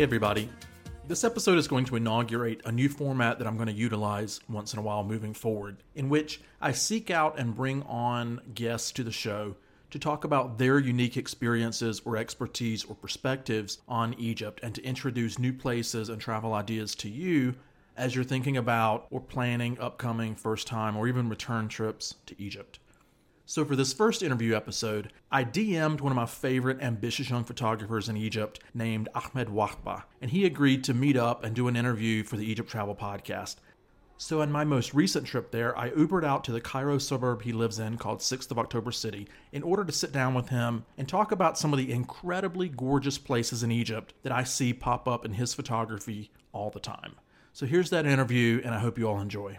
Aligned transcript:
Everybody. 0.00 0.48
This 1.08 1.24
episode 1.24 1.58
is 1.58 1.68
going 1.68 1.84
to 1.84 1.96
inaugurate 1.96 2.62
a 2.64 2.72
new 2.72 2.88
format 2.88 3.38
that 3.38 3.46
I'm 3.46 3.56
going 3.56 3.68
to 3.68 3.74
utilize 3.74 4.40
once 4.48 4.72
in 4.72 4.78
a 4.78 4.82
while 4.82 5.04
moving 5.04 5.34
forward, 5.34 5.82
in 5.94 6.08
which 6.08 6.40
I 6.58 6.72
seek 6.72 7.10
out 7.10 7.38
and 7.38 7.54
bring 7.54 7.82
on 7.82 8.40
guests 8.54 8.92
to 8.92 9.04
the 9.04 9.12
show 9.12 9.56
to 9.90 9.98
talk 9.98 10.24
about 10.24 10.56
their 10.56 10.78
unique 10.78 11.18
experiences 11.18 12.00
or 12.06 12.16
expertise 12.16 12.82
or 12.82 12.94
perspectives 12.94 13.80
on 13.86 14.14
Egypt 14.14 14.60
and 14.62 14.74
to 14.74 14.82
introduce 14.82 15.38
new 15.38 15.52
places 15.52 16.08
and 16.08 16.18
travel 16.18 16.54
ideas 16.54 16.94
to 16.94 17.10
you 17.10 17.54
as 17.94 18.14
you're 18.14 18.24
thinking 18.24 18.56
about 18.56 19.06
or 19.10 19.20
planning 19.20 19.78
upcoming 19.78 20.34
first 20.34 20.66
time 20.66 20.96
or 20.96 21.08
even 21.08 21.28
return 21.28 21.68
trips 21.68 22.14
to 22.24 22.34
Egypt. 22.40 22.78
So, 23.50 23.64
for 23.64 23.74
this 23.74 23.92
first 23.92 24.22
interview 24.22 24.54
episode, 24.54 25.12
I 25.32 25.42
DM'd 25.42 26.00
one 26.00 26.12
of 26.12 26.16
my 26.16 26.24
favorite 26.24 26.80
ambitious 26.80 27.30
young 27.30 27.42
photographers 27.42 28.08
in 28.08 28.16
Egypt 28.16 28.60
named 28.74 29.08
Ahmed 29.12 29.48
Wahba, 29.48 30.04
and 30.20 30.30
he 30.30 30.46
agreed 30.46 30.84
to 30.84 30.94
meet 30.94 31.16
up 31.16 31.42
and 31.42 31.52
do 31.52 31.66
an 31.66 31.74
interview 31.74 32.22
for 32.22 32.36
the 32.36 32.48
Egypt 32.48 32.70
Travel 32.70 32.94
Podcast. 32.94 33.56
So, 34.18 34.40
on 34.40 34.52
my 34.52 34.62
most 34.62 34.94
recent 34.94 35.26
trip 35.26 35.50
there, 35.50 35.76
I 35.76 35.90
Ubered 35.90 36.22
out 36.22 36.44
to 36.44 36.52
the 36.52 36.60
Cairo 36.60 36.98
suburb 36.98 37.42
he 37.42 37.52
lives 37.52 37.80
in 37.80 37.98
called 37.98 38.20
6th 38.20 38.52
of 38.52 38.58
October 38.60 38.92
City 38.92 39.26
in 39.50 39.64
order 39.64 39.84
to 39.84 39.90
sit 39.90 40.12
down 40.12 40.32
with 40.32 40.50
him 40.50 40.84
and 40.96 41.08
talk 41.08 41.32
about 41.32 41.58
some 41.58 41.72
of 41.72 41.80
the 41.80 41.90
incredibly 41.90 42.68
gorgeous 42.68 43.18
places 43.18 43.64
in 43.64 43.72
Egypt 43.72 44.14
that 44.22 44.30
I 44.30 44.44
see 44.44 44.72
pop 44.72 45.08
up 45.08 45.24
in 45.24 45.32
his 45.32 45.54
photography 45.54 46.30
all 46.52 46.70
the 46.70 46.78
time. 46.78 47.16
So, 47.52 47.66
here's 47.66 47.90
that 47.90 48.06
interview, 48.06 48.60
and 48.64 48.72
I 48.72 48.78
hope 48.78 48.96
you 48.96 49.08
all 49.08 49.20
enjoy. 49.20 49.58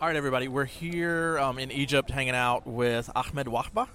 All 0.00 0.06
right, 0.08 0.16
everybody, 0.16 0.48
we're 0.48 0.64
here 0.64 1.38
um, 1.38 1.58
in 1.58 1.70
Egypt 1.70 2.10
hanging 2.10 2.34
out 2.34 2.66
with 2.66 3.10
Ahmed 3.14 3.48
Wahba. 3.48 3.86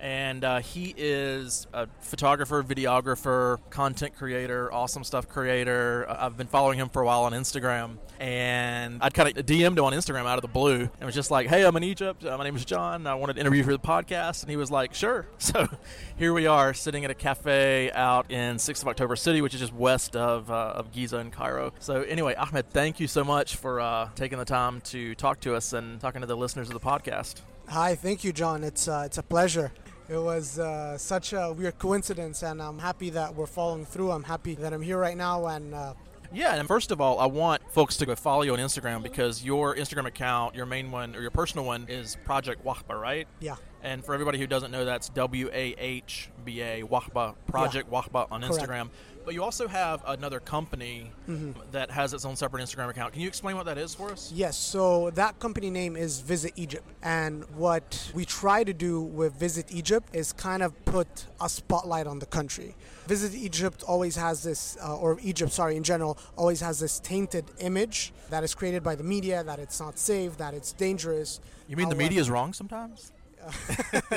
And 0.00 0.44
uh, 0.44 0.58
he 0.60 0.94
is 0.96 1.66
a 1.72 1.88
photographer, 2.00 2.62
videographer, 2.62 3.58
content 3.70 4.14
creator, 4.16 4.72
awesome 4.72 5.02
stuff 5.02 5.28
creator. 5.28 6.06
I've 6.08 6.36
been 6.36 6.46
following 6.46 6.78
him 6.78 6.88
for 6.90 7.00
a 7.02 7.06
while 7.06 7.22
on 7.22 7.32
Instagram. 7.32 7.96
And 8.20 9.02
I'd 9.02 9.14
kind 9.14 9.36
of 9.36 9.46
DM'd 9.46 9.78
him 9.78 9.84
on 9.84 9.92
Instagram 9.92 10.26
out 10.26 10.38
of 10.38 10.42
the 10.42 10.48
blue 10.48 10.80
and 10.82 11.06
was 11.06 11.14
just 11.14 11.30
like, 11.30 11.48
hey, 11.48 11.64
I'm 11.64 11.76
in 11.76 11.84
Egypt. 11.84 12.24
Uh, 12.24 12.36
my 12.36 12.44
name 12.44 12.54
is 12.54 12.64
John. 12.64 13.06
I 13.06 13.14
wanted 13.14 13.34
to 13.34 13.40
interview 13.40 13.64
for 13.64 13.72
the 13.72 13.78
podcast. 13.78 14.42
And 14.42 14.50
he 14.50 14.56
was 14.56 14.70
like, 14.70 14.94
sure. 14.94 15.26
So 15.38 15.68
here 16.16 16.32
we 16.32 16.46
are 16.46 16.74
sitting 16.74 17.04
at 17.04 17.10
a 17.10 17.14
cafe 17.14 17.92
out 17.92 18.30
in 18.30 18.56
6th 18.56 18.82
of 18.82 18.88
October 18.88 19.14
City, 19.14 19.40
which 19.42 19.54
is 19.54 19.60
just 19.60 19.74
west 19.74 20.16
of, 20.16 20.50
uh, 20.50 20.72
of 20.74 20.90
Giza 20.90 21.18
in 21.18 21.30
Cairo. 21.30 21.72
So, 21.80 22.02
anyway, 22.02 22.34
Ahmed, 22.34 22.70
thank 22.70 22.98
you 22.98 23.06
so 23.06 23.24
much 23.24 23.56
for 23.56 23.78
uh, 23.80 24.08
taking 24.16 24.38
the 24.38 24.44
time 24.44 24.80
to 24.82 25.14
talk 25.14 25.40
to 25.40 25.54
us 25.54 25.74
and 25.74 26.00
talking 26.00 26.22
to 26.22 26.26
the 26.26 26.36
listeners 26.36 26.68
of 26.68 26.74
the 26.74 26.80
podcast. 26.80 27.42
Hi, 27.68 27.94
thank 27.94 28.24
you, 28.24 28.32
John. 28.32 28.64
It's 28.64 28.88
uh, 28.88 29.02
it's 29.06 29.18
a 29.18 29.22
pleasure. 29.22 29.72
It 30.08 30.18
was 30.18 30.58
uh, 30.58 30.98
such 30.98 31.32
a 31.32 31.52
weird 31.52 31.78
coincidence, 31.78 32.42
and 32.42 32.60
I'm 32.60 32.78
happy 32.78 33.10
that 33.10 33.34
we're 33.34 33.46
following 33.46 33.86
through. 33.86 34.10
I'm 34.10 34.24
happy 34.24 34.54
that 34.56 34.72
I'm 34.72 34.82
here 34.82 34.98
right 34.98 35.16
now, 35.16 35.46
and 35.46 35.74
uh, 35.74 35.94
yeah, 36.32 36.56
and 36.56 36.66
first 36.66 36.90
of 36.90 37.00
all, 37.00 37.18
I 37.20 37.26
want 37.26 37.62
folks 37.72 37.96
to 37.98 38.06
go 38.06 38.14
follow 38.14 38.42
you 38.42 38.52
on 38.52 38.58
Instagram 38.58 39.02
because 39.02 39.44
your 39.44 39.76
Instagram 39.76 40.06
account, 40.06 40.54
your 40.54 40.66
main 40.66 40.90
one 40.90 41.14
or 41.14 41.22
your 41.22 41.30
personal 41.30 41.64
one, 41.64 41.86
is 41.88 42.16
Project 42.24 42.64
Wahba, 42.64 43.00
right? 43.00 43.28
Yeah. 43.40 43.56
And 43.84 44.02
for 44.02 44.14
everybody 44.14 44.38
who 44.38 44.46
doesn't 44.46 44.70
know, 44.70 44.86
that's 44.86 45.10
W 45.10 45.50
A 45.52 45.74
H 45.78 46.30
B 46.44 46.62
A 46.62 46.82
Wahba 46.82 47.34
Project 47.46 47.88
yeah. 47.92 48.00
Wahba 48.00 48.26
on 48.30 48.40
Correct. 48.40 48.54
Instagram. 48.54 48.88
But 49.26 49.32
you 49.32 49.42
also 49.42 49.68
have 49.68 50.02
another 50.06 50.38
company 50.38 51.10
mm-hmm. 51.28 51.58
that 51.72 51.90
has 51.90 52.12
its 52.12 52.24
own 52.26 52.36
separate 52.36 52.62
Instagram 52.62 52.90
account. 52.90 53.12
Can 53.14 53.22
you 53.22 53.28
explain 53.28 53.56
what 53.56 53.64
that 53.66 53.78
is 53.78 53.94
for 53.94 54.10
us? 54.10 54.30
Yes. 54.34 54.56
So 54.56 55.10
that 55.10 55.38
company 55.38 55.70
name 55.70 55.96
is 55.96 56.20
Visit 56.20 56.52
Egypt. 56.56 56.86
And 57.02 57.44
what 57.56 58.10
we 58.14 58.24
try 58.26 58.64
to 58.64 58.72
do 58.74 59.00
with 59.00 59.34
Visit 59.34 59.74
Egypt 59.74 60.14
is 60.14 60.32
kind 60.32 60.62
of 60.62 60.72
put 60.84 61.26
a 61.40 61.48
spotlight 61.48 62.06
on 62.06 62.18
the 62.18 62.26
country. 62.26 62.74
Visit 63.06 63.34
Egypt 63.34 63.82
always 63.86 64.16
has 64.16 64.42
this, 64.42 64.76
uh, 64.82 64.96
or 64.96 65.18
Egypt, 65.22 65.52
sorry, 65.52 65.76
in 65.76 65.84
general, 65.84 66.18
always 66.36 66.60
has 66.60 66.80
this 66.80 67.00
tainted 67.00 67.44
image 67.60 68.12
that 68.30 68.44
is 68.44 68.54
created 68.54 68.82
by 68.82 68.94
the 68.94 69.04
media 69.04 69.42
that 69.42 69.58
it's 69.58 69.80
not 69.80 69.98
safe, 69.98 70.36
that 70.36 70.52
it's 70.52 70.72
dangerous. 70.72 71.40
You 71.66 71.76
mean 71.76 71.88
the 71.88 71.94
media 71.94 72.20
is 72.20 72.28
wrong 72.28 72.52
sometimes? 72.52 73.10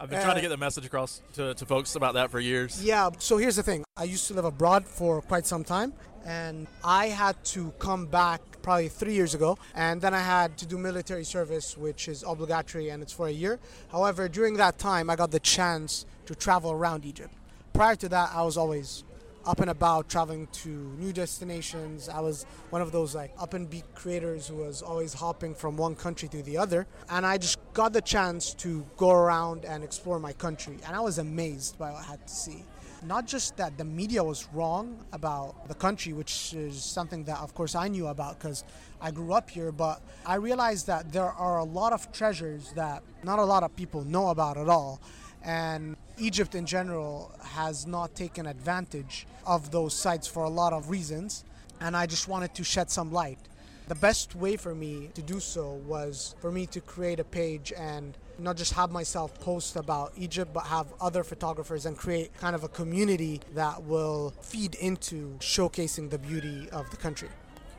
I've 0.00 0.10
been 0.10 0.22
trying 0.22 0.36
to 0.36 0.42
get 0.42 0.48
the 0.48 0.56
message 0.56 0.84
across 0.84 1.22
to, 1.34 1.54
to 1.54 1.66
folks 1.66 1.94
about 1.94 2.14
that 2.14 2.30
for 2.30 2.40
years. 2.40 2.84
Yeah, 2.84 3.10
so 3.18 3.36
here's 3.38 3.56
the 3.56 3.62
thing 3.62 3.84
I 3.96 4.04
used 4.04 4.26
to 4.28 4.34
live 4.34 4.44
abroad 4.44 4.86
for 4.86 5.22
quite 5.22 5.46
some 5.46 5.64
time, 5.64 5.92
and 6.24 6.66
I 6.84 7.06
had 7.06 7.42
to 7.46 7.70
come 7.78 8.06
back 8.06 8.40
probably 8.62 8.88
three 8.88 9.14
years 9.14 9.34
ago, 9.34 9.58
and 9.74 10.00
then 10.00 10.14
I 10.14 10.20
had 10.20 10.56
to 10.58 10.66
do 10.66 10.78
military 10.78 11.24
service, 11.24 11.76
which 11.76 12.08
is 12.08 12.24
obligatory 12.26 12.88
and 12.90 13.02
it's 13.02 13.12
for 13.12 13.28
a 13.28 13.32
year. 13.32 13.58
However, 13.90 14.28
during 14.28 14.54
that 14.54 14.78
time, 14.78 15.10
I 15.10 15.16
got 15.16 15.30
the 15.30 15.40
chance 15.40 16.06
to 16.26 16.34
travel 16.34 16.72
around 16.72 17.04
Egypt. 17.04 17.32
Prior 17.72 17.96
to 17.96 18.08
that, 18.08 18.30
I 18.34 18.42
was 18.42 18.56
always 18.56 19.04
up 19.46 19.60
and 19.60 19.70
about 19.70 20.08
traveling 20.08 20.46
to 20.52 20.68
new 20.98 21.12
destinations. 21.12 22.08
I 22.08 22.20
was 22.20 22.46
one 22.70 22.82
of 22.82 22.92
those 22.92 23.14
like 23.14 23.32
up 23.38 23.54
and 23.54 23.68
beat 23.68 23.84
creators 23.94 24.48
who 24.48 24.56
was 24.56 24.82
always 24.82 25.12
hopping 25.12 25.54
from 25.54 25.76
one 25.76 25.94
country 25.94 26.28
to 26.28 26.42
the 26.42 26.56
other. 26.56 26.86
And 27.10 27.26
I 27.26 27.38
just 27.38 27.58
got 27.72 27.92
the 27.92 28.00
chance 28.00 28.54
to 28.54 28.86
go 28.96 29.10
around 29.10 29.64
and 29.64 29.84
explore 29.84 30.18
my 30.18 30.32
country. 30.32 30.78
And 30.86 30.96
I 30.96 31.00
was 31.00 31.18
amazed 31.18 31.78
by 31.78 31.90
what 31.90 32.02
I 32.02 32.04
had 32.04 32.26
to 32.26 32.32
see. 32.32 32.64
Not 33.04 33.26
just 33.26 33.58
that 33.58 33.76
the 33.76 33.84
media 33.84 34.24
was 34.24 34.48
wrong 34.54 35.04
about 35.12 35.68
the 35.68 35.74
country, 35.74 36.14
which 36.14 36.54
is 36.54 36.82
something 36.82 37.24
that, 37.24 37.38
of 37.40 37.54
course, 37.54 37.74
I 37.74 37.88
knew 37.88 38.06
about 38.06 38.38
because 38.38 38.64
I 38.98 39.10
grew 39.10 39.34
up 39.34 39.50
here, 39.50 39.72
but 39.72 40.00
I 40.24 40.36
realized 40.36 40.86
that 40.86 41.12
there 41.12 41.30
are 41.30 41.58
a 41.58 41.64
lot 41.64 41.92
of 41.92 42.10
treasures 42.12 42.72
that 42.76 43.02
not 43.22 43.38
a 43.38 43.44
lot 43.44 43.62
of 43.62 43.76
people 43.76 44.04
know 44.04 44.28
about 44.28 44.56
at 44.56 44.70
all. 44.70 45.02
And 45.44 45.96
Egypt 46.18 46.54
in 46.54 46.64
general 46.64 47.32
has 47.42 47.86
not 47.86 48.14
taken 48.14 48.46
advantage 48.46 49.26
of 49.46 49.70
those 49.70 49.94
sites 49.94 50.26
for 50.26 50.44
a 50.44 50.48
lot 50.48 50.72
of 50.72 50.90
reasons, 50.90 51.44
and 51.80 51.96
I 51.96 52.06
just 52.06 52.28
wanted 52.28 52.54
to 52.54 52.64
shed 52.64 52.90
some 52.90 53.12
light. 53.12 53.38
The 53.86 53.94
best 53.94 54.34
way 54.34 54.56
for 54.56 54.74
me 54.74 55.10
to 55.14 55.20
do 55.20 55.40
so 55.40 55.74
was 55.86 56.34
for 56.40 56.50
me 56.50 56.64
to 56.68 56.80
create 56.80 57.20
a 57.20 57.24
page 57.24 57.70
and 57.76 58.16
not 58.38 58.56
just 58.56 58.72
have 58.72 58.90
myself 58.90 59.38
post 59.40 59.76
about 59.76 60.12
Egypt, 60.16 60.54
but 60.54 60.64
have 60.64 60.94
other 61.00 61.22
photographers 61.22 61.84
and 61.84 61.96
create 61.96 62.32
kind 62.38 62.56
of 62.56 62.64
a 62.64 62.68
community 62.68 63.42
that 63.54 63.84
will 63.84 64.32
feed 64.40 64.76
into 64.76 65.36
showcasing 65.40 66.08
the 66.08 66.18
beauty 66.18 66.68
of 66.70 66.90
the 66.90 66.96
country. 66.96 67.28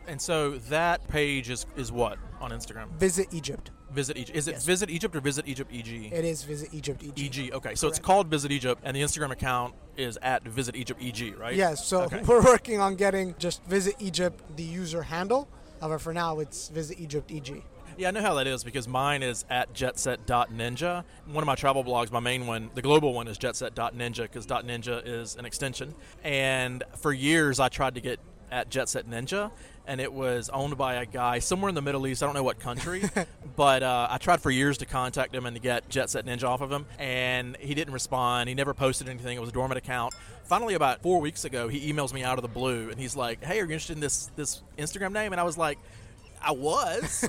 And 0.07 0.21
so 0.21 0.51
that 0.69 1.07
page 1.07 1.49
is, 1.49 1.65
is 1.75 1.91
what 1.91 2.19
on 2.39 2.51
Instagram? 2.51 2.91
Visit 2.91 3.27
Egypt. 3.31 3.71
Visit 3.95 4.17
Egypt. 4.17 4.37
Is 4.37 4.47
it 4.47 4.51
yes. 4.51 4.65
Visit 4.65 4.89
Egypt 4.89 5.15
or 5.15 5.21
Visit 5.21 5.47
Egypt 5.47 5.71
EG? 5.73 6.11
It 6.11 6.25
is 6.25 6.43
Visit 6.43 6.73
Egypt 6.73 7.03
EG. 7.03 7.19
EG. 7.19 7.53
Okay, 7.53 7.75
so 7.75 7.87
Correct. 7.87 7.97
it's 7.97 7.99
called 7.99 8.27
Visit 8.27 8.51
Egypt, 8.51 8.81
and 8.83 8.95
the 8.95 9.01
Instagram 9.01 9.31
account 9.31 9.73
is 9.97 10.17
at 10.21 10.43
Visit 10.43 10.75
Egypt 10.75 11.01
EG, 11.01 11.35
right? 11.37 11.55
Yes. 11.55 11.85
So 11.85 12.03
okay. 12.03 12.21
we're 12.27 12.43
working 12.43 12.79
on 12.79 12.95
getting 12.95 13.35
just 13.39 13.63
Visit 13.65 13.95
Egypt 13.99 14.41
the 14.55 14.63
user 14.63 15.03
handle. 15.03 15.47
However, 15.81 15.99
for 15.99 16.13
now, 16.13 16.39
it's 16.39 16.69
Visit 16.69 16.99
Egypt 16.99 17.31
EG. 17.31 17.63
Yeah, 17.97 18.09
I 18.09 18.11
know 18.11 18.21
how 18.21 18.33
that 18.33 18.47
is 18.47 18.63
because 18.65 18.89
mine 18.89 19.23
is 19.23 19.45
at 19.49 19.73
jetset.ninja. 19.73 21.03
One 21.27 21.41
of 21.41 21.45
my 21.45 21.55
travel 21.55 21.81
blogs, 21.83 22.11
my 22.11 22.19
main 22.19 22.45
one, 22.45 22.69
the 22.75 22.81
global 22.81 23.13
one, 23.13 23.29
is 23.29 23.37
jetset.ninja 23.37 24.23
because 24.23 24.45
.ninja 24.47 25.01
is 25.05 25.37
an 25.37 25.45
extension. 25.45 25.95
And 26.21 26.83
for 26.97 27.13
years, 27.13 27.59
I 27.59 27.69
tried 27.69 27.95
to 27.95 28.01
get 28.01 28.19
at 28.51 28.69
Jetset 28.69 29.03
Ninja, 29.03 29.51
and 29.87 30.01
it 30.01 30.11
was 30.11 30.49
owned 30.49 30.77
by 30.77 30.95
a 30.95 31.05
guy 31.05 31.39
somewhere 31.39 31.69
in 31.69 31.75
the 31.75 31.81
Middle 31.81 32.07
East. 32.07 32.23
I 32.23 32.25
don't 32.25 32.35
know 32.35 32.43
what 32.43 32.59
country, 32.59 33.03
but 33.55 33.83
uh, 33.83 34.07
I 34.09 34.17
tried 34.17 34.41
for 34.41 34.51
years 34.51 34.77
to 34.79 34.85
contact 34.85 35.33
him 35.33 35.45
and 35.45 35.55
to 35.55 35.61
get 35.61 35.87
Jet 35.89 36.09
Set 36.09 36.25
Ninja 36.25 36.43
off 36.43 36.61
of 36.61 36.71
him, 36.71 36.85
and 36.99 37.57
he 37.59 37.73
didn't 37.73 37.93
respond. 37.93 38.49
He 38.49 38.55
never 38.55 38.73
posted 38.73 39.07
anything. 39.09 39.37
It 39.37 39.41
was 39.41 39.49
a 39.49 39.53
dormant 39.53 39.77
account. 39.77 40.13
Finally, 40.43 40.75
about 40.75 41.01
four 41.01 41.19
weeks 41.21 41.45
ago, 41.45 41.67
he 41.67 41.91
emails 41.91 42.13
me 42.13 42.23
out 42.23 42.37
of 42.37 42.41
the 42.41 42.47
blue, 42.47 42.89
and 42.89 42.99
he's 42.99 43.15
like, 43.15 43.43
"Hey, 43.43 43.59
are 43.59 43.65
you 43.65 43.71
interested 43.71 43.93
in 43.93 43.99
this 43.99 44.29
this 44.35 44.61
Instagram 44.77 45.11
name?" 45.11 45.31
And 45.31 45.39
I 45.39 45.43
was 45.43 45.57
like. 45.57 45.77
I 46.45 46.51
was 46.51 47.27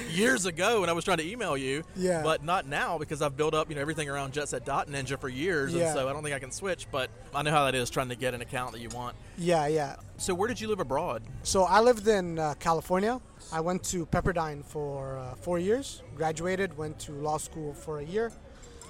years 0.12 0.46
ago 0.46 0.80
when 0.82 0.88
I 0.88 0.92
was 0.92 1.04
trying 1.04 1.18
to 1.18 1.28
email 1.28 1.56
you, 1.56 1.82
yeah. 1.96 2.22
but 2.22 2.44
not 2.44 2.64
now 2.64 2.96
because 2.96 3.20
I've 3.20 3.36
built 3.36 3.54
up 3.54 3.68
you 3.68 3.74
know 3.74 3.80
everything 3.80 4.08
around 4.08 4.32
Jetset 4.32 4.64
Ninja 4.64 5.18
for 5.18 5.28
years, 5.28 5.74
yeah. 5.74 5.86
and 5.86 5.94
so 5.94 6.08
I 6.08 6.12
don't 6.12 6.22
think 6.22 6.36
I 6.36 6.38
can 6.38 6.52
switch. 6.52 6.86
But 6.92 7.10
I 7.34 7.42
know 7.42 7.50
how 7.50 7.64
that 7.64 7.74
is 7.74 7.90
trying 7.90 8.10
to 8.10 8.14
get 8.14 8.34
an 8.34 8.40
account 8.40 8.72
that 8.72 8.80
you 8.80 8.88
want. 8.90 9.16
Yeah, 9.36 9.66
yeah. 9.66 9.96
So 10.16 10.32
where 10.32 10.46
did 10.46 10.60
you 10.60 10.68
live 10.68 10.78
abroad? 10.78 11.24
So 11.42 11.64
I 11.64 11.80
lived 11.80 12.06
in 12.06 12.38
uh, 12.38 12.54
California. 12.60 13.20
I 13.52 13.60
went 13.60 13.82
to 13.84 14.06
Pepperdine 14.06 14.64
for 14.64 15.18
uh, 15.18 15.34
four 15.34 15.58
years, 15.58 16.02
graduated, 16.14 16.78
went 16.78 17.00
to 17.00 17.12
law 17.12 17.38
school 17.38 17.74
for 17.74 17.98
a 17.98 18.04
year, 18.04 18.30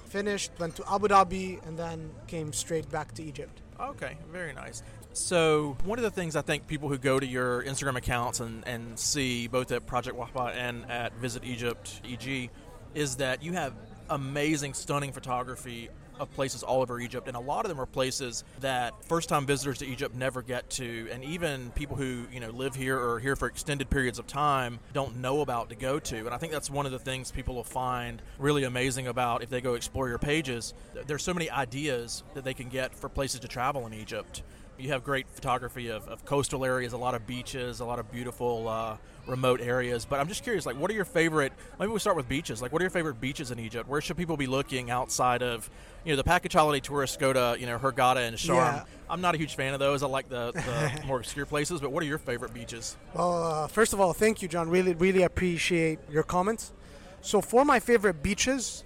finished, 0.05 0.51
went 0.59 0.75
to 0.75 0.83
Abu 0.87 1.07
Dhabi, 1.07 1.65
and 1.65 1.77
then 1.79 2.11
came 2.27 2.53
straight 2.53 2.87
back 2.91 3.13
to 3.15 3.23
Egypt. 3.23 3.61
Okay, 3.79 4.17
very 4.31 4.53
nice. 4.53 4.83
So, 5.13 5.77
one 5.85 5.99
of 5.99 6.03
the 6.03 6.09
things 6.09 6.35
I 6.35 6.41
think 6.41 6.65
people 6.65 6.89
who 6.89 6.97
go 6.97 7.19
to 7.19 7.25
your 7.25 7.63
Instagram 7.63 7.95
accounts 7.97 8.39
and, 8.39 8.67
and 8.67 8.97
see 8.97 9.47
both 9.47 9.71
at 9.71 9.85
Project 9.85 10.17
Wahba 10.17 10.55
and 10.55 10.89
at 10.89 11.13
Visit 11.17 11.43
Egypt 11.43 12.01
EG 12.03 12.49
is 12.95 13.17
that 13.17 13.43
you 13.43 13.53
have 13.53 13.75
amazing, 14.09 14.73
stunning 14.73 15.11
photography 15.11 15.89
of 16.19 16.31
places 16.33 16.63
all 16.63 16.81
over 16.81 16.99
Egypt, 16.99 17.27
and 17.27 17.37
a 17.37 17.39
lot 17.39 17.65
of 17.65 17.69
them 17.69 17.79
are 17.79 17.85
places 17.85 18.43
that 18.61 18.93
first-time 19.05 19.45
visitors 19.45 19.79
to 19.79 19.85
Egypt 19.85 20.15
never 20.15 20.41
get 20.41 20.69
to, 20.71 21.07
and 21.11 21.23
even 21.23 21.69
people 21.71 21.95
who 21.95 22.25
you 22.31 22.39
know 22.39 22.49
live 22.49 22.73
here 22.73 22.99
or 22.99 23.19
here 23.19 23.35
for 23.35 23.47
extended 23.47 23.91
periods 23.91 24.17
of 24.17 24.25
time 24.25 24.79
don't 24.93 25.17
know 25.17 25.41
about 25.41 25.69
to 25.69 25.75
go 25.75 25.99
to. 25.99 26.17
And 26.17 26.29
I 26.29 26.37
think 26.37 26.51
that's 26.51 26.71
one 26.71 26.87
of 26.87 26.91
the 26.91 26.99
things 26.99 27.31
people 27.31 27.53
will 27.53 27.63
find 27.63 28.19
really 28.39 28.63
amazing 28.63 29.07
about 29.07 29.43
if 29.43 29.49
they 29.49 29.61
go 29.61 29.75
explore 29.75 30.09
your 30.09 30.17
pages. 30.17 30.73
There's 31.05 31.23
so 31.23 31.35
many 31.35 31.51
ideas 31.51 32.23
that 32.33 32.43
they 32.43 32.55
can 32.55 32.69
get 32.69 32.95
for 32.95 33.09
places 33.09 33.41
to 33.41 33.47
travel 33.47 33.85
in 33.85 33.93
Egypt 33.93 34.41
you 34.83 34.89
have 34.89 35.03
great 35.03 35.29
photography 35.29 35.87
of, 35.87 36.05
of, 36.09 36.25
coastal 36.25 36.65
areas, 36.65 36.91
a 36.91 36.97
lot 36.97 37.15
of 37.15 37.25
beaches, 37.25 37.79
a 37.79 37.85
lot 37.85 37.99
of 37.99 38.11
beautiful 38.11 38.67
uh, 38.67 38.97
remote 39.27 39.61
areas. 39.61 40.03
But 40.03 40.19
I'm 40.19 40.27
just 40.27 40.43
curious, 40.43 40.65
like, 40.65 40.77
what 40.77 40.91
are 40.91 40.93
your 40.93 41.05
favorite? 41.05 41.53
Maybe 41.79 41.89
we 41.89 41.99
start 41.99 42.17
with 42.17 42.27
beaches. 42.27 42.61
Like, 42.61 42.73
what 42.73 42.81
are 42.81 42.83
your 42.83 42.89
favorite 42.89 43.21
beaches 43.21 43.49
in 43.49 43.59
Egypt? 43.59 43.87
Where 43.87 44.01
should 44.01 44.17
people 44.17 44.35
be 44.35 44.45
looking 44.45 44.91
outside 44.91 45.41
of, 45.41 45.69
you 46.03 46.11
know, 46.11 46.17
the 46.17 46.23
package 46.25 46.51
holiday 46.51 46.81
tourists 46.81 47.15
go 47.15 47.31
to, 47.31 47.55
you 47.57 47.65
know, 47.65 47.79
Hurghada 47.79 48.27
and 48.27 48.35
Sharm. 48.35 48.55
Yeah. 48.55 48.83
I'm 49.09 49.21
not 49.21 49.35
a 49.35 49.37
huge 49.37 49.55
fan 49.55 49.73
of 49.73 49.79
those. 49.79 50.03
I 50.03 50.07
like 50.07 50.27
the, 50.27 50.51
the 50.51 51.03
more 51.07 51.17
obscure 51.17 51.45
places. 51.45 51.79
But 51.79 51.93
what 51.93 52.03
are 52.03 52.07
your 52.07 52.17
favorite 52.17 52.53
beaches? 52.53 52.97
Well, 53.13 53.43
uh, 53.43 53.67
first 53.67 53.93
of 53.93 54.01
all, 54.01 54.11
thank 54.11 54.41
you, 54.41 54.49
John. 54.49 54.69
Really, 54.69 54.93
really 54.95 55.23
appreciate 55.23 55.99
your 56.11 56.23
comments. 56.23 56.73
So 57.21 57.39
for 57.39 57.63
my 57.63 57.79
favorite 57.79 58.21
beaches, 58.21 58.83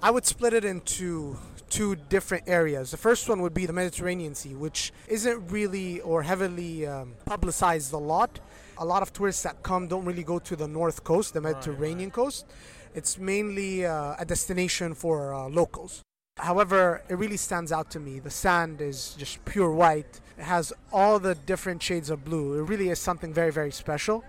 I 0.00 0.12
would 0.12 0.24
split 0.24 0.52
it 0.52 0.64
into 0.64 1.36
two 1.72 1.96
different 2.10 2.44
areas. 2.46 2.90
The 2.90 2.98
first 2.98 3.28
one 3.28 3.40
would 3.40 3.54
be 3.54 3.64
the 3.64 3.72
Mediterranean 3.72 4.34
Sea, 4.34 4.54
which 4.54 4.92
isn't 5.08 5.50
really 5.50 6.00
or 6.02 6.22
heavily 6.22 6.86
um, 6.86 7.14
publicized 7.24 7.92
a 7.94 7.98
lot. 7.98 8.38
A 8.76 8.84
lot 8.84 9.02
of 9.02 9.12
tourists 9.12 9.42
that 9.44 9.62
come 9.62 9.88
don't 9.88 10.04
really 10.04 10.22
go 10.22 10.38
to 10.38 10.54
the 10.54 10.68
north 10.68 11.02
coast, 11.02 11.32
the 11.32 11.40
Mediterranean 11.40 12.10
right, 12.10 12.16
right. 12.16 12.24
coast. 12.24 12.46
It's 12.94 13.18
mainly 13.18 13.86
uh, 13.86 14.16
a 14.18 14.24
destination 14.24 14.94
for 14.94 15.34
uh, 15.34 15.48
locals. 15.48 16.02
However, 16.36 17.02
it 17.08 17.14
really 17.14 17.38
stands 17.38 17.72
out 17.72 17.90
to 17.92 18.00
me. 18.00 18.18
The 18.18 18.30
sand 18.30 18.80
is 18.80 19.14
just 19.16 19.42
pure 19.46 19.70
white. 19.70 20.20
It 20.38 20.44
has 20.44 20.72
all 20.92 21.18
the 21.18 21.34
different 21.34 21.82
shades 21.82 22.10
of 22.10 22.24
blue. 22.24 22.58
It 22.58 22.68
really 22.68 22.90
is 22.90 22.98
something 22.98 23.32
very, 23.32 23.52
very 23.52 23.72
special. 23.72 24.24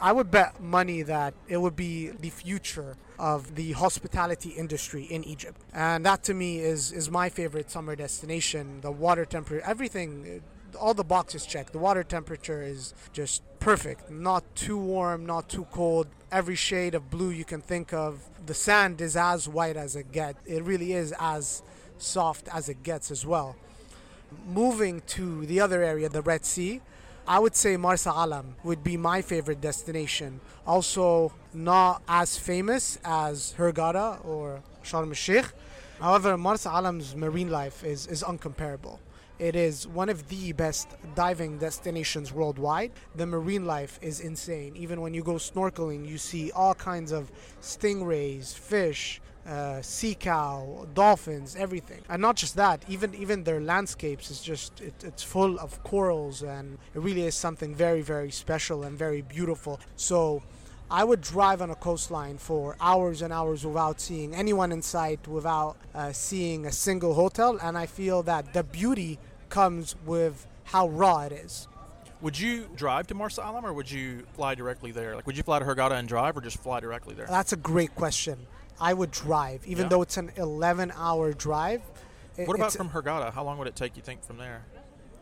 I 0.00 0.12
would 0.12 0.30
bet 0.30 0.60
money 0.60 1.02
that 1.02 1.34
it 1.48 1.56
would 1.56 1.74
be 1.74 2.08
the 2.08 2.30
future 2.30 2.96
of 3.18 3.56
the 3.56 3.72
hospitality 3.72 4.50
industry 4.50 5.02
in 5.04 5.24
Egypt. 5.24 5.60
And 5.74 6.06
that 6.06 6.22
to 6.24 6.34
me 6.34 6.60
is, 6.60 6.92
is 6.92 7.10
my 7.10 7.28
favorite 7.28 7.70
summer 7.70 7.96
destination. 7.96 8.80
The 8.80 8.92
water 8.92 9.24
temperature, 9.24 9.64
everything, 9.66 10.42
uh, 10.74 10.78
all 10.78 10.94
the 10.94 11.04
boxes 11.04 11.44
checked. 11.44 11.72
The 11.72 11.78
water 11.78 12.04
temperature 12.04 12.62
is 12.62 12.94
just 13.12 13.42
perfect. 13.58 14.08
Not 14.08 14.44
too 14.54 14.78
warm, 14.78 15.26
not 15.26 15.48
too 15.48 15.66
cold. 15.72 16.06
Every 16.30 16.54
shade 16.54 16.94
of 16.94 17.10
blue 17.10 17.30
you 17.30 17.44
can 17.44 17.60
think 17.60 17.92
of. 17.92 18.20
The 18.46 18.54
sand 18.54 19.00
is 19.00 19.16
as 19.16 19.48
white 19.48 19.76
as 19.76 19.96
it 19.96 20.12
gets. 20.12 20.38
It 20.46 20.62
really 20.62 20.92
is 20.92 21.12
as 21.18 21.62
soft 21.98 22.48
as 22.52 22.68
it 22.68 22.84
gets 22.84 23.10
as 23.10 23.26
well. 23.26 23.56
Moving 24.46 25.00
to 25.08 25.44
the 25.46 25.60
other 25.60 25.82
area, 25.82 26.08
the 26.08 26.22
Red 26.22 26.44
Sea, 26.44 26.82
I 27.28 27.38
would 27.38 27.54
say 27.54 27.76
Marsa 27.76 28.10
Alam 28.10 28.56
would 28.64 28.82
be 28.82 28.96
my 28.96 29.20
favorite 29.20 29.60
destination. 29.60 30.40
Also, 30.66 31.34
not 31.52 32.00
as 32.08 32.38
famous 32.38 32.98
as 33.04 33.54
Hurghada 33.58 34.24
or 34.24 34.62
Sharm 34.82 35.08
el 35.08 35.12
Sheikh. 35.12 35.44
However, 36.00 36.38
Marsa 36.38 36.70
Alam's 36.70 37.14
marine 37.14 37.50
life 37.50 37.84
is, 37.84 38.06
is 38.06 38.22
uncomparable. 38.22 38.98
It 39.38 39.54
is 39.56 39.86
one 39.86 40.08
of 40.08 40.28
the 40.30 40.52
best 40.52 40.88
diving 41.14 41.58
destinations 41.58 42.32
worldwide. 42.32 42.92
The 43.14 43.26
marine 43.26 43.66
life 43.66 43.98
is 44.00 44.20
insane. 44.20 44.74
Even 44.74 45.02
when 45.02 45.12
you 45.12 45.22
go 45.22 45.34
snorkeling, 45.34 46.08
you 46.08 46.16
see 46.16 46.50
all 46.52 46.74
kinds 46.74 47.12
of 47.12 47.30
stingrays, 47.60 48.54
fish, 48.54 49.20
uh, 49.48 49.80
sea 49.82 50.14
cow, 50.14 50.86
dolphins, 50.94 51.56
everything. 51.56 52.02
And 52.08 52.20
not 52.20 52.36
just 52.36 52.54
that, 52.56 52.84
even 52.88 53.14
even 53.14 53.44
their 53.44 53.60
landscapes 53.60 54.30
is 54.30 54.40
just 54.40 54.80
it, 54.80 54.94
it's 55.02 55.22
full 55.22 55.58
of 55.58 55.82
corals, 55.84 56.42
and 56.42 56.78
it 56.94 57.00
really 57.00 57.24
is 57.24 57.34
something 57.34 57.74
very 57.74 58.02
very 58.02 58.30
special 58.30 58.84
and 58.84 58.96
very 58.96 59.22
beautiful. 59.22 59.80
So. 59.96 60.42
I 60.90 61.04
would 61.04 61.20
drive 61.20 61.60
on 61.60 61.68
a 61.68 61.74
coastline 61.74 62.38
for 62.38 62.74
hours 62.80 63.20
and 63.20 63.30
hours 63.30 63.66
without 63.66 64.00
seeing 64.00 64.34
anyone 64.34 64.72
in 64.72 64.80
sight, 64.80 65.28
without 65.28 65.76
uh, 65.94 66.12
seeing 66.12 66.64
a 66.64 66.72
single 66.72 67.12
hotel, 67.12 67.58
and 67.60 67.76
I 67.76 67.84
feel 67.84 68.22
that 68.22 68.54
the 68.54 68.62
beauty 68.62 69.18
comes 69.50 69.96
with 70.06 70.46
how 70.64 70.88
raw 70.88 71.20
it 71.24 71.32
is. 71.32 71.68
Would 72.20 72.38
you 72.38 72.68
drive 72.74 73.06
to 73.08 73.14
Marsa 73.14 73.42
Alam 73.42 73.64
or 73.64 73.72
would 73.72 73.90
you 73.90 74.26
fly 74.32 74.54
directly 74.54 74.90
there? 74.90 75.14
Like, 75.14 75.26
would 75.26 75.36
you 75.36 75.42
fly 75.42 75.58
to 75.58 75.64
Hurghada 75.64 75.92
and 75.92 76.08
drive 76.08 76.36
or 76.36 76.40
just 76.40 76.58
fly 76.58 76.80
directly 76.80 77.14
there? 77.14 77.26
That's 77.26 77.52
a 77.52 77.56
great 77.56 77.94
question. 77.94 78.46
I 78.80 78.94
would 78.94 79.10
drive, 79.10 79.66
even 79.66 79.84
yeah. 79.84 79.88
though 79.88 80.02
it's 80.02 80.16
an 80.16 80.30
11 80.36 80.92
hour 80.96 81.32
drive. 81.32 81.82
what 82.36 82.54
about 82.54 82.72
from 82.72 82.90
Hurghada? 82.90 83.32
How 83.32 83.44
long 83.44 83.58
would 83.58 83.68
it 83.68 83.76
take, 83.76 83.96
you 83.96 84.02
think, 84.02 84.22
from 84.22 84.38
there? 84.38 84.64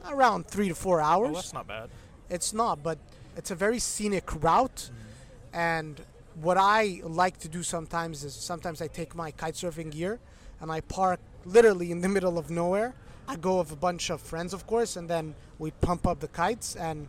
Around 0.08 0.46
three 0.46 0.68
to 0.68 0.74
four 0.74 1.00
hours. 1.00 1.30
Oh, 1.30 1.34
that's 1.34 1.52
not 1.52 1.66
bad. 1.66 1.88
It's 2.28 2.52
not, 2.52 2.82
but 2.82 2.98
it's 3.36 3.50
a 3.50 3.54
very 3.54 3.78
scenic 3.78 4.42
route. 4.42 4.90
Mm. 4.90 5.58
And 5.58 6.00
what 6.40 6.56
I 6.58 7.00
like 7.02 7.38
to 7.38 7.48
do 7.48 7.62
sometimes 7.62 8.24
is 8.24 8.34
sometimes 8.34 8.82
I 8.82 8.88
take 8.88 9.14
my 9.14 9.30
kite 9.30 9.54
surfing 9.54 9.90
gear 9.90 10.20
and 10.60 10.70
I 10.70 10.80
park 10.80 11.20
literally 11.44 11.90
in 11.90 12.00
the 12.00 12.08
middle 12.08 12.38
of 12.38 12.50
nowhere. 12.50 12.94
I 13.28 13.36
go 13.36 13.58
with 13.58 13.72
a 13.72 13.76
bunch 13.76 14.10
of 14.10 14.20
friends, 14.20 14.52
of 14.52 14.66
course, 14.66 14.96
and 14.96 15.08
then 15.08 15.34
we 15.58 15.70
pump 15.70 16.06
up 16.06 16.20
the 16.20 16.28
kites 16.28 16.76
and 16.76 17.08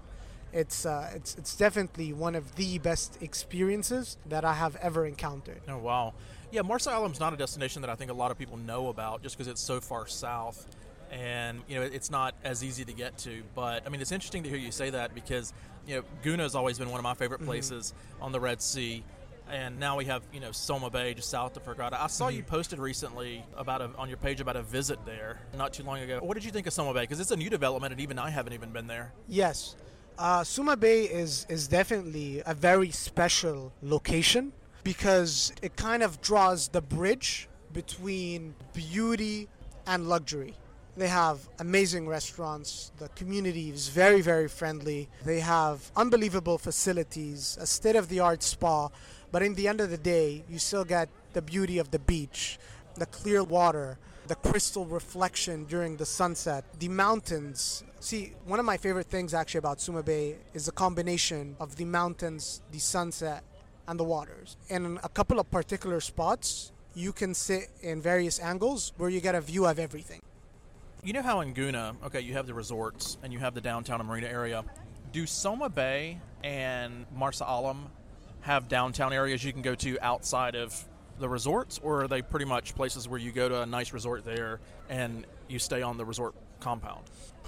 it's 0.53 0.85
uh, 0.85 1.11
it's 1.13 1.35
it's 1.35 1.55
definitely 1.55 2.13
one 2.13 2.33
of 2.33 2.55
the 2.55 2.79
best 2.79 3.21
experiences 3.21 4.17
that 4.25 4.45
I 4.45 4.53
have 4.53 4.75
ever 4.77 5.05
encountered. 5.05 5.61
Oh 5.67 5.77
wow! 5.77 6.13
Yeah, 6.51 6.61
Marsa 6.61 6.91
Alam's 6.91 7.19
not 7.19 7.33
a 7.33 7.37
destination 7.37 7.81
that 7.81 7.89
I 7.89 7.95
think 7.95 8.11
a 8.11 8.13
lot 8.13 8.31
of 8.31 8.37
people 8.37 8.57
know 8.57 8.87
about 8.89 9.21
just 9.21 9.37
because 9.37 9.47
it's 9.47 9.61
so 9.61 9.81
far 9.81 10.07
south 10.07 10.65
and 11.11 11.61
you 11.69 11.75
know 11.75 11.81
it's 11.83 12.11
not 12.11 12.35
as 12.43 12.63
easy 12.63 12.83
to 12.83 12.91
get 12.91 13.17
to 13.17 13.41
but 13.55 13.81
i 13.85 13.89
mean 13.89 14.01
it's 14.01 14.11
interesting 14.11 14.43
to 14.43 14.49
hear 14.49 14.57
you 14.57 14.71
say 14.73 14.89
that 14.89 15.15
because 15.15 15.53
you 15.85 15.95
know 15.95 16.03
Gouna 16.21 16.39
has 16.39 16.53
always 16.53 16.77
been 16.77 16.89
one 16.89 16.99
of 16.99 17.03
my 17.03 17.13
favorite 17.13 17.39
mm-hmm. 17.39 17.47
places 17.47 17.93
mm-hmm. 17.93 18.23
on 18.23 18.31
the 18.33 18.41
red 18.41 18.61
sea 18.61 19.05
and 19.49 19.79
now 19.79 19.97
we 19.97 20.05
have 20.05 20.23
you 20.33 20.39
know 20.39 20.51
Soma 20.51 20.89
Bay 20.89 21.13
just 21.13 21.29
south 21.29 21.55
of 21.57 21.63
Hurghada. 21.63 21.93
I 21.93 22.07
saw 22.07 22.27
mm-hmm. 22.27 22.37
you 22.37 22.43
posted 22.43 22.79
recently 22.79 23.45
about 23.55 23.81
a, 23.81 23.89
on 23.97 24.09
your 24.09 24.17
page 24.17 24.41
about 24.41 24.55
a 24.55 24.61
visit 24.61 24.99
there 25.05 25.39
not 25.57 25.73
too 25.73 25.83
long 25.83 25.99
ago. 25.99 26.19
What 26.21 26.33
did 26.33 26.43
you 26.43 26.51
think 26.51 26.67
of 26.67 26.73
Soma 26.73 26.93
Bay? 26.93 27.01
Because 27.01 27.19
it's 27.19 27.31
a 27.31 27.37
new 27.37 27.49
development, 27.49 27.93
and 27.93 28.01
even 28.01 28.19
I 28.19 28.29
haven't 28.29 28.53
even 28.53 28.71
been 28.71 28.87
there. 28.87 29.13
Yes, 29.27 29.75
uh, 30.17 30.43
Soma 30.43 30.75
Bay 30.75 31.03
is 31.03 31.45
is 31.49 31.67
definitely 31.67 32.41
a 32.45 32.53
very 32.53 32.91
special 32.91 33.71
location 33.81 34.51
because 34.83 35.51
it 35.61 35.75
kind 35.75 36.03
of 36.03 36.21
draws 36.21 36.69
the 36.69 36.81
bridge 36.81 37.47
between 37.73 38.55
beauty 38.73 39.47
and 39.85 40.07
luxury. 40.07 40.53
They 40.95 41.07
have 41.07 41.47
amazing 41.59 42.07
restaurants. 42.07 42.91
The 42.97 43.09
community 43.09 43.69
is 43.69 43.89
very, 43.89 44.21
very 44.21 44.47
friendly. 44.47 45.09
They 45.23 45.41
have 45.41 45.91
unbelievable 45.95 46.57
facilities, 46.57 47.55
a 47.61 47.67
state 47.67 47.95
of 47.95 48.09
the 48.09 48.19
art 48.19 48.41
spa. 48.41 48.89
But 49.31 49.43
in 49.43 49.53
the 49.53 49.67
end 49.67 49.79
of 49.79 49.91
the 49.91 49.97
day, 49.97 50.43
you 50.49 50.57
still 50.57 50.85
get 50.85 51.09
the 51.33 51.41
beauty 51.41 51.77
of 51.77 51.91
the 51.91 51.99
beach, 51.99 52.57
the 52.95 53.05
clear 53.05 53.43
water, 53.43 53.99
the 54.27 54.35
crystal 54.35 54.85
reflection 54.85 55.65
during 55.65 55.97
the 55.97 56.05
sunset, 56.05 56.65
the 56.79 56.89
mountains. 56.89 57.83
See, 57.99 58.33
one 58.45 58.59
of 58.59 58.65
my 58.65 58.77
favorite 58.77 59.07
things 59.07 59.33
actually 59.33 59.59
about 59.59 59.79
Soma 59.79 60.01
Bay 60.01 60.37
is 60.53 60.65
the 60.65 60.71
combination 60.71 61.55
of 61.59 61.75
the 61.75 61.85
mountains, 61.85 62.61
the 62.71 62.79
sunset, 62.79 63.43
and 63.87 63.99
the 63.99 64.03
waters. 64.03 64.57
In 64.69 64.99
a 65.03 65.09
couple 65.09 65.39
of 65.39 65.49
particular 65.49 65.99
spots, 66.01 66.71
you 66.93 67.13
can 67.13 67.33
sit 67.33 67.69
in 67.81 68.01
various 68.01 68.39
angles 68.39 68.91
where 68.97 69.09
you 69.09 69.21
get 69.21 69.35
a 69.35 69.41
view 69.41 69.65
of 69.65 69.79
everything. 69.79 70.21
You 71.03 71.13
know 71.13 71.21
how 71.21 71.41
in 71.41 71.53
Gouna, 71.53 71.95
okay, 72.05 72.21
you 72.21 72.33
have 72.33 72.47
the 72.47 72.53
resorts 72.53 73.17
and 73.23 73.31
you 73.31 73.39
have 73.39 73.53
the 73.53 73.61
downtown 73.61 73.99
and 73.99 74.09
marina 74.09 74.27
area. 74.27 74.65
Do 75.13 75.25
Soma 75.25 75.69
Bay 75.69 76.19
and 76.43 77.05
Marsa 77.15 77.45
Alam 77.47 77.89
have 78.41 78.67
downtown 78.67 79.13
areas 79.13 79.43
you 79.43 79.53
can 79.53 79.61
go 79.61 79.75
to 79.75 79.97
outside 80.01 80.55
of 80.55 80.85
the 81.19 81.29
resorts, 81.29 81.79
or 81.83 82.03
are 82.03 82.07
they 82.07 82.21
pretty 82.21 82.45
much 82.45 82.75
places 82.75 83.07
where 83.07 83.19
you 83.19 83.31
go 83.31 83.49
to 83.49 83.61
a 83.61 83.65
nice 83.65 83.93
resort 83.93 84.23
there 84.25 84.59
and 84.89 85.25
you 85.47 85.59
stay 85.59 85.81
on 85.81 85.97
the 85.97 86.05
resort 86.05 86.35
compound? 86.59 87.03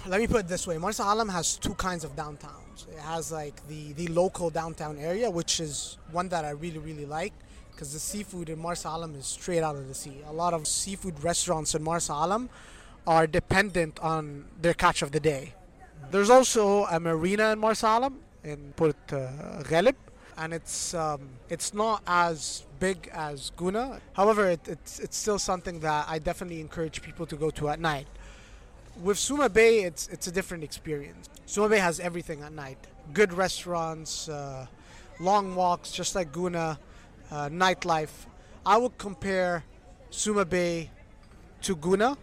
Let 0.06 0.20
me 0.20 0.26
put 0.26 0.40
it 0.40 0.48
this 0.48 0.66
way: 0.66 0.78
Marsa 0.78 1.02
Alam 1.02 1.28
has 1.28 1.56
two 1.56 1.74
kinds 1.74 2.04
of 2.04 2.16
downtowns. 2.16 2.88
It 2.88 2.98
has 3.00 3.30
like 3.30 3.66
the 3.68 3.92
the 3.92 4.08
local 4.08 4.50
downtown 4.50 4.98
area, 4.98 5.30
which 5.30 5.60
is 5.60 5.98
one 6.10 6.28
that 6.30 6.44
I 6.44 6.50
really 6.50 6.78
really 6.78 7.06
like 7.06 7.34
because 7.80 7.94
the 7.94 7.98
seafood 7.98 8.50
in 8.50 8.58
Marsa 8.58 8.88
Alam 8.88 9.14
is 9.14 9.26
straight 9.26 9.62
out 9.62 9.74
of 9.74 9.88
the 9.88 9.94
sea. 9.94 10.18
A 10.28 10.32
lot 10.32 10.52
of 10.52 10.66
seafood 10.66 11.22
restaurants 11.24 11.74
in 11.74 11.82
Marsa 11.82 12.12
Alam 12.12 12.50
are 13.06 13.26
dependent 13.26 13.98
on 14.00 14.44
their 14.60 14.74
catch 14.74 15.00
of 15.00 15.12
the 15.12 15.20
day. 15.20 15.54
There's 16.10 16.28
also 16.28 16.84
a 16.84 17.00
marina 17.00 17.52
in 17.52 17.58
Marsa 17.58 17.86
Alam 17.86 18.18
in 18.44 18.72
Port 18.76 18.96
uh, 19.12 19.62
Ghalib, 19.62 19.94
and 20.36 20.52
it's 20.52 20.92
um, 20.92 21.28
it's 21.48 21.72
not 21.72 22.02
as 22.06 22.66
big 22.80 23.08
as 23.12 23.50
Gouna. 23.56 24.00
However, 24.12 24.50
it, 24.50 24.60
it's 24.68 24.98
it's 24.98 25.16
still 25.16 25.38
something 25.38 25.80
that 25.80 26.06
I 26.08 26.18
definitely 26.18 26.60
encourage 26.60 27.00
people 27.00 27.26
to 27.26 27.36
go 27.36 27.50
to 27.50 27.68
at 27.70 27.80
night. 27.80 28.08
With 29.02 29.18
Soma 29.18 29.48
Bay, 29.48 29.84
it's 29.84 30.08
it's 30.08 30.26
a 30.26 30.32
different 30.32 30.64
experience. 30.64 31.28
Soma 31.46 31.68
Bay 31.68 31.78
has 31.78 32.00
everything 32.00 32.42
at 32.42 32.52
night: 32.52 32.78
good 33.12 33.32
restaurants, 33.32 34.28
uh, 34.28 34.66
long 35.20 35.54
walks, 35.54 35.90
just 35.92 36.14
like 36.14 36.32
Gouna, 36.32 36.78
uh, 37.30 37.48
nightlife. 37.48 38.26
I 38.64 38.76
would 38.76 38.98
compare 38.98 39.64
Soma 40.10 40.44
Bay 40.44 40.90
to 41.62 41.76
Gouna. 41.76 42.16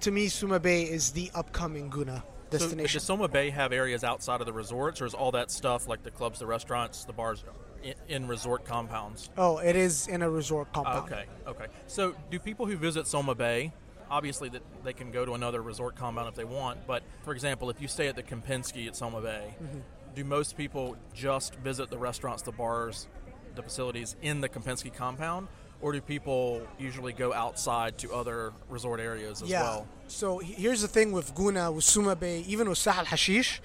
To 0.00 0.10
me, 0.10 0.28
Soma 0.28 0.60
Bay 0.60 0.82
is 0.82 1.10
the 1.10 1.30
upcoming 1.34 1.90
Gouna 1.90 2.22
destination. 2.50 2.88
So 2.88 2.94
does 2.94 3.02
Soma 3.02 3.28
Bay 3.28 3.50
have 3.50 3.72
areas 3.72 4.04
outside 4.04 4.40
of 4.40 4.46
the 4.46 4.52
resorts, 4.52 5.00
or 5.00 5.06
is 5.06 5.14
all 5.14 5.32
that 5.32 5.50
stuff 5.50 5.88
like 5.88 6.02
the 6.02 6.10
clubs, 6.10 6.38
the 6.38 6.46
restaurants, 6.46 7.04
the 7.04 7.12
bars 7.12 7.44
in, 7.82 7.94
in 8.08 8.28
resort 8.28 8.64
compounds? 8.64 9.30
oh, 9.36 9.58
it 9.58 9.76
is 9.76 10.08
in 10.08 10.22
a 10.22 10.30
resort 10.30 10.72
compound. 10.72 11.10
Okay, 11.12 11.24
okay. 11.46 11.66
So, 11.86 12.14
do 12.30 12.38
people 12.38 12.66
who 12.66 12.76
visit 12.76 13.06
Soma 13.06 13.34
Bay, 13.34 13.72
obviously 14.10 14.48
that 14.50 14.62
they 14.84 14.92
can 14.92 15.10
go 15.10 15.24
to 15.24 15.32
another 15.34 15.62
resort 15.62 15.96
compound 15.96 16.28
if 16.28 16.34
they 16.34 16.44
want, 16.44 16.86
but 16.86 17.02
for 17.24 17.32
example, 17.32 17.70
if 17.70 17.80
you 17.80 17.88
stay 17.88 18.08
at 18.08 18.16
the 18.16 18.22
Kempinski 18.22 18.86
at 18.86 18.96
Soma 18.96 19.20
Bay, 19.20 19.54
Mm-hmm. 19.62 19.78
do 20.14 20.24
most 20.24 20.56
people 20.56 20.96
just 21.14 21.54
visit 21.56 21.90
the 21.90 21.98
restaurants, 21.98 22.42
the 22.42 22.52
bars, 22.52 23.08
the 23.54 23.62
facilities 23.62 24.16
in 24.22 24.40
the 24.40 24.48
Kempinski 24.48 24.92
compound, 24.94 25.48
or 25.80 25.92
do 25.92 26.00
people 26.00 26.66
usually 26.78 27.12
go 27.12 27.32
outside 27.32 27.98
to 27.98 28.12
other 28.12 28.52
resort 28.68 29.00
areas 29.00 29.42
as 29.42 29.48
yeah. 29.48 29.62
well? 29.62 29.86
So 30.08 30.38
here's 30.38 30.82
the 30.82 30.88
thing 30.88 31.12
with 31.12 31.34
Gouna, 31.34 31.72
with 31.72 31.84
Soma 31.84 32.16
Bay, 32.16 32.40
even 32.46 32.68
with 32.68 32.78
Sahal 32.78 33.04
Hashish, 33.04 33.60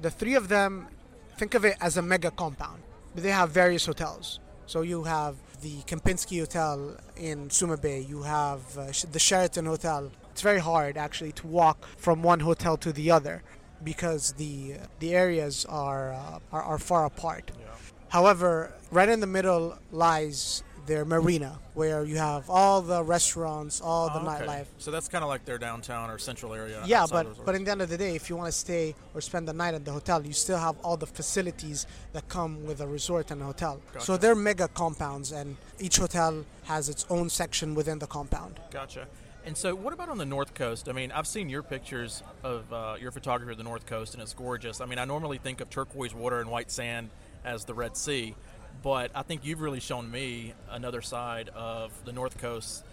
the 0.00 0.10
three 0.10 0.34
of 0.34 0.48
them, 0.48 0.86
think 1.36 1.54
of 1.54 1.64
it 1.64 1.76
as 1.80 1.96
a 1.96 2.02
mega 2.02 2.30
compound. 2.30 2.82
They 3.14 3.30
have 3.30 3.50
various 3.50 3.86
hotels. 3.86 4.38
So 4.66 4.82
you 4.82 5.04
have 5.04 5.34
the 5.60 5.82
Kempinski 5.82 6.38
Hotel 6.38 6.96
in 7.16 7.50
Soma 7.50 7.76
Bay. 7.76 8.00
You 8.00 8.22
have 8.22 8.78
uh, 8.78 8.92
the 9.10 9.18
Sheraton 9.18 9.66
Hotel. 9.66 10.10
It's 10.30 10.42
very 10.42 10.60
hard 10.60 10.96
actually 10.96 11.32
to 11.32 11.46
walk 11.46 11.86
from 11.96 12.22
one 12.22 12.40
hotel 12.40 12.76
to 12.78 12.92
the 12.92 13.10
other 13.10 13.42
because 13.82 14.32
the 14.34 14.74
the 15.00 15.14
areas 15.14 15.64
are 15.68 16.12
uh, 16.12 16.38
are, 16.52 16.62
are 16.62 16.78
far 16.78 17.04
apart. 17.04 17.50
However, 18.08 18.72
right 18.90 19.08
in 19.08 19.20
the 19.20 19.26
middle 19.26 19.78
lies 19.92 20.62
their 20.88 21.04
marina, 21.04 21.58
where 21.74 22.02
you 22.02 22.16
have 22.16 22.48
all 22.50 22.80
the 22.82 23.04
restaurants, 23.04 23.80
all 23.80 24.08
the 24.08 24.18
Oh, 24.18 24.28
okay. 24.28 24.44
nightlife. 24.46 24.66
So 24.78 24.90
that's 24.90 25.06
kind 25.06 25.22
of 25.22 25.28
like 25.28 25.44
their 25.44 25.58
downtown 25.58 26.10
or 26.10 26.18
central 26.18 26.52
area. 26.54 26.82
Yeah, 26.86 27.06
but 27.08 27.26
but 27.46 27.54
in 27.54 27.62
the 27.64 27.70
end 27.70 27.82
of 27.82 27.90
the 27.90 27.98
day, 27.98 28.16
if 28.16 28.28
you 28.28 28.34
want 28.36 28.48
to 28.48 28.58
stay 28.66 28.94
or 29.14 29.20
spend 29.20 29.46
the 29.46 29.52
night 29.52 29.74
at 29.74 29.84
the 29.84 29.92
hotel, 29.92 30.26
you 30.26 30.32
still 30.32 30.58
have 30.58 30.76
all 30.82 30.96
the 30.96 31.06
facilities 31.06 31.86
that 32.14 32.26
come 32.28 32.64
with 32.64 32.80
a 32.80 32.86
resort 32.86 33.30
and 33.30 33.40
a 33.42 33.44
hotel. 33.44 33.80
So 34.00 34.16
they're 34.16 34.34
mega 34.34 34.66
compounds, 34.68 35.30
and 35.30 35.56
each 35.78 35.98
hotel 35.98 36.44
has 36.64 36.88
its 36.88 37.04
own 37.10 37.28
section 37.30 37.74
within 37.76 37.98
the 38.00 38.06
compound. 38.08 38.58
Gotcha. 38.70 39.06
And 39.44 39.56
so, 39.56 39.74
what 39.74 39.92
about 39.92 40.08
on 40.08 40.18
the 40.18 40.26
North 40.26 40.52
Coast? 40.54 40.88
I 40.88 40.92
mean, 40.92 41.10
I've 41.12 41.26
seen 41.26 41.48
your 41.48 41.62
pictures 41.62 42.22
of 42.42 42.70
uh, 42.72 42.96
your 43.00 43.12
photography 43.12 43.52
of 43.52 43.58
the 43.58 43.64
North 43.64 43.86
Coast, 43.86 44.12
and 44.14 44.22
it's 44.22 44.34
gorgeous. 44.34 44.80
I 44.80 44.86
mean, 44.86 44.98
I 44.98 45.04
normally 45.06 45.38
think 45.38 45.60
of 45.60 45.70
turquoise 45.70 46.14
water 46.14 46.40
and 46.40 46.50
white 46.50 46.70
sand 46.70 47.08
as 47.44 47.64
the 47.64 47.72
Red 47.72 47.96
Sea, 47.96 48.34
but 48.82 49.10
I 49.14 49.22
think 49.22 49.44
you've 49.44 49.60
really 49.60 49.80
shown 49.80 50.10
me 50.10 50.54
another 50.70 51.02
side 51.02 51.50
of 51.54 51.92
the 52.04 52.12
North 52.12 52.38
Coast 52.38 52.84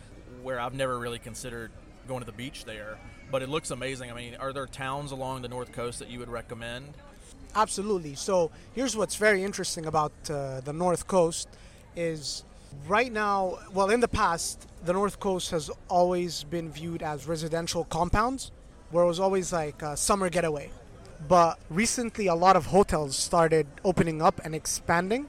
where 0.42 0.60
I've 0.60 0.74
never 0.74 0.98
really 0.98 1.20
considered 1.20 1.72
going 2.08 2.20
to 2.22 2.26
the 2.26 2.32
beach 2.32 2.66
there. 2.66 2.98
But 3.32 3.42
it 3.42 3.50
looks 3.50 3.72
amazing. 3.72 4.12
I 4.12 4.14
mean, 4.14 4.36
are 4.36 4.54
there 4.54 4.68
towns 4.68 5.12
along 5.12 5.42
the 5.42 5.48
North 5.48 5.72
Coast 5.72 6.00
that 6.00 6.10
you 6.10 6.20
would 6.20 6.30
recommend? 6.30 6.94
Absolutely. 7.56 8.16
So 8.16 8.52
here's 8.74 8.96
what's 8.96 9.16
very 9.16 9.44
interesting 9.44 9.86
about 9.86 10.12
uh, 10.30 10.62
the 10.62 10.74
North 10.74 11.08
Coast 11.08 11.48
is 11.96 12.44
right 12.88 13.12
now, 13.12 13.60
well, 13.74 13.90
in 13.90 14.00
the 14.00 14.08
past, 14.08 14.68
the 14.84 14.94
North 14.94 15.20
Coast 15.20 15.52
has 15.52 15.72
always 15.90 16.44
been 16.44 16.72
viewed 16.72 17.02
as 17.02 17.28
residential 17.28 17.86
compounds, 17.86 18.52
where 18.92 19.04
it 19.04 19.08
was 19.08 19.20
always 19.20 19.54
like 19.54 19.82
a 19.82 19.98
summer 19.98 20.30
getaway. 20.30 20.70
But 21.28 21.58
recently, 21.70 22.28
a 22.28 22.36
lot 22.36 22.56
of 22.56 22.68
hotels 22.68 23.16
started 23.16 23.68
opening 23.84 24.22
up 24.22 24.42
and 24.44 24.54
expanding. 24.54 25.28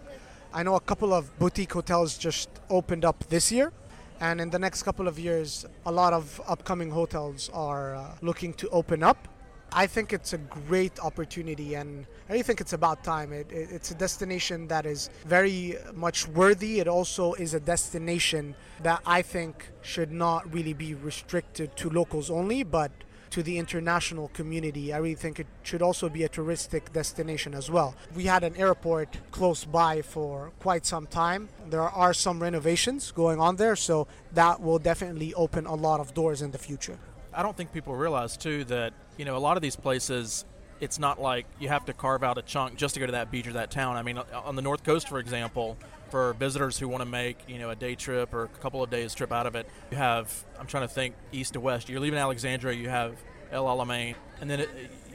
I 0.57 0.63
know 0.63 0.75
a 0.75 0.81
couple 0.81 1.13
of 1.13 1.39
boutique 1.39 1.75
hotels 1.75 2.17
just 2.17 2.49
opened 2.71 3.05
up 3.05 3.23
this 3.29 3.53
year. 3.53 3.75
And 4.21 4.41
in 4.41 4.49
the 4.49 4.59
next 4.59 4.85
couple 4.85 5.07
of 5.07 5.19
years, 5.19 5.67
a 5.85 5.93
lot 5.93 6.15
of 6.15 6.41
upcoming 6.49 6.91
hotels 6.91 7.51
are 7.53 7.95
uh, 7.95 8.15
looking 8.23 8.55
to 8.55 8.69
open 8.71 9.03
up. 9.03 9.29
I 9.71 9.87
think 9.87 10.15
it's 10.15 10.33
a 10.33 10.39
great 10.39 10.99
opportunity, 11.01 11.75
and 11.75 12.07
I 12.31 12.33
really 12.33 12.43
think 12.43 12.63
it's 12.63 12.73
about 12.73 13.05
time. 13.05 13.35
It, 13.35 13.53
it, 13.53 13.69
it's 13.71 13.91
a 13.91 13.95
destination 13.95 14.67
that 14.69 14.87
is 14.87 15.11
very 15.27 15.77
much 15.95 16.27
worthy. 16.29 16.81
It 16.81 16.89
also 16.89 17.35
is 17.35 17.53
a 17.53 17.61
destination 17.61 18.55
that 18.83 19.03
I 19.05 19.21
think 19.21 19.71
should 19.83 20.11
not 20.11 20.51
really 20.55 20.73
be 20.73 20.95
restricted 20.95 21.77
to 21.77 21.91
locals 21.91 22.31
only, 22.31 22.63
but 22.63 22.91
to 23.37 23.43
the 23.43 23.59
international 23.59 24.29
community. 24.29 24.95
I 24.95 24.97
really 24.97 25.15
think 25.15 25.39
it 25.39 25.47
should 25.63 25.83
also 25.83 26.09
be 26.09 26.23
a 26.23 26.29
touristic 26.29 26.91
destination 26.95 27.53
as 27.53 27.71
well. 27.71 27.95
We 28.15 28.25
had 28.25 28.43
an 28.43 28.57
airport 28.57 29.19
close 29.31 29.63
by 29.67 30.01
for 30.01 30.53
quite 30.59 30.87
some 30.87 31.07
time. 31.07 31.51
There 31.69 31.83
are 31.83 32.15
some 32.15 32.41
renovations 32.41 33.13
going 33.13 33.39
on 33.39 33.57
there, 33.57 33.77
so 33.77 34.09
that 34.33 34.63
will 34.63 34.79
definitely 34.79 35.35
open 35.35 35.67
a 35.67 35.75
lot 35.75 36.01
of 36.01 36.15
doors 36.15 36.41
in 36.41 36.51
the 36.51 36.57
future. 36.57 36.99
I 37.35 37.43
don't 37.43 37.55
think 37.55 37.75
people 37.75 37.95
realize 37.95 38.39
too 38.39 38.65
that 38.65 38.95
you 39.19 39.27
know 39.27 39.37
a 39.37 39.45
lot 39.49 39.59
of 39.59 39.63
these 39.63 39.77
places. 39.77 40.47
It's 40.81 40.99
not 40.99 41.21
like 41.21 41.45
you 41.61 41.69
have 41.69 41.85
to 41.87 41.93
carve 41.93 42.23
out 42.23 42.39
a 42.39 42.43
chunk 42.43 42.77
just 42.77 42.95
to 42.95 43.01
go 43.01 43.07
to 43.07 43.13
that 43.13 43.31
beach 43.31 43.47
or 43.47 43.53
that 43.53 43.71
town. 43.71 43.97
I 43.97 44.03
mean, 44.03 44.17
on 44.17 44.57
the 44.57 44.63
North 44.63 44.83
Coast, 44.83 45.11
for 45.11 45.19
example, 45.19 45.77
for 46.11 46.33
visitors 46.35 46.79
who 46.79 46.89
want 46.89 47.03
to 47.03 47.09
make 47.09 47.39
you 47.49 47.59
know 47.59 47.71
a 47.71 47.77
day 47.77 47.95
trip 47.95 48.33
or 48.33 48.45
a 48.45 48.49
couple 48.49 48.83
of 48.83 48.91
days 48.91 49.15
trip 49.15 49.33
out 49.33 49.47
of 49.47 49.55
it, 49.55 49.69
you 49.91 49.97
have 49.97 50.45
I'm 50.59 50.67
trying 50.67 50.87
to 50.87 50.93
think 50.93 51.15
east 51.33 51.55
to 51.55 51.61
west. 51.61 51.89
You're 51.89 52.01
leaving 52.01 52.19
Alexandria, 52.19 52.77
you 52.77 52.89
have 52.89 53.17
El 53.53 53.65
Alamein, 53.65 54.15
and 54.41 54.51
then 54.51 54.61
it, 54.61 54.71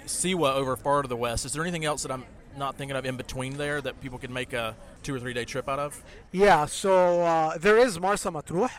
Siwa 0.06 0.56
over 0.56 0.76
far 0.76 1.02
to 1.02 1.08
the 1.08 1.16
west. 1.16 1.46
Is 1.46 1.54
there 1.54 1.64
anything 1.64 1.86
else 1.86 2.04
that 2.04 2.12
I'm 2.12 2.26
not 2.58 2.76
thinking 2.76 2.98
of 2.98 3.06
in 3.06 3.18
between 3.18 3.58
there 3.58 3.82
that 3.82 4.02
people 4.02 4.18
can 4.18 4.34
make 4.34 4.54
a 4.54 4.76
two 5.04 5.16
or 5.16 5.20
three 5.20 5.34
day 5.34 5.46
trip 5.46 5.70
out 5.70 5.80
of? 5.80 6.02
Yeah, 6.32 6.66
so 6.66 7.22
uh, 7.22 7.58
there 7.58 7.78
is 7.78 8.00
Marsa 8.00 8.30
Matruh. 8.30 8.70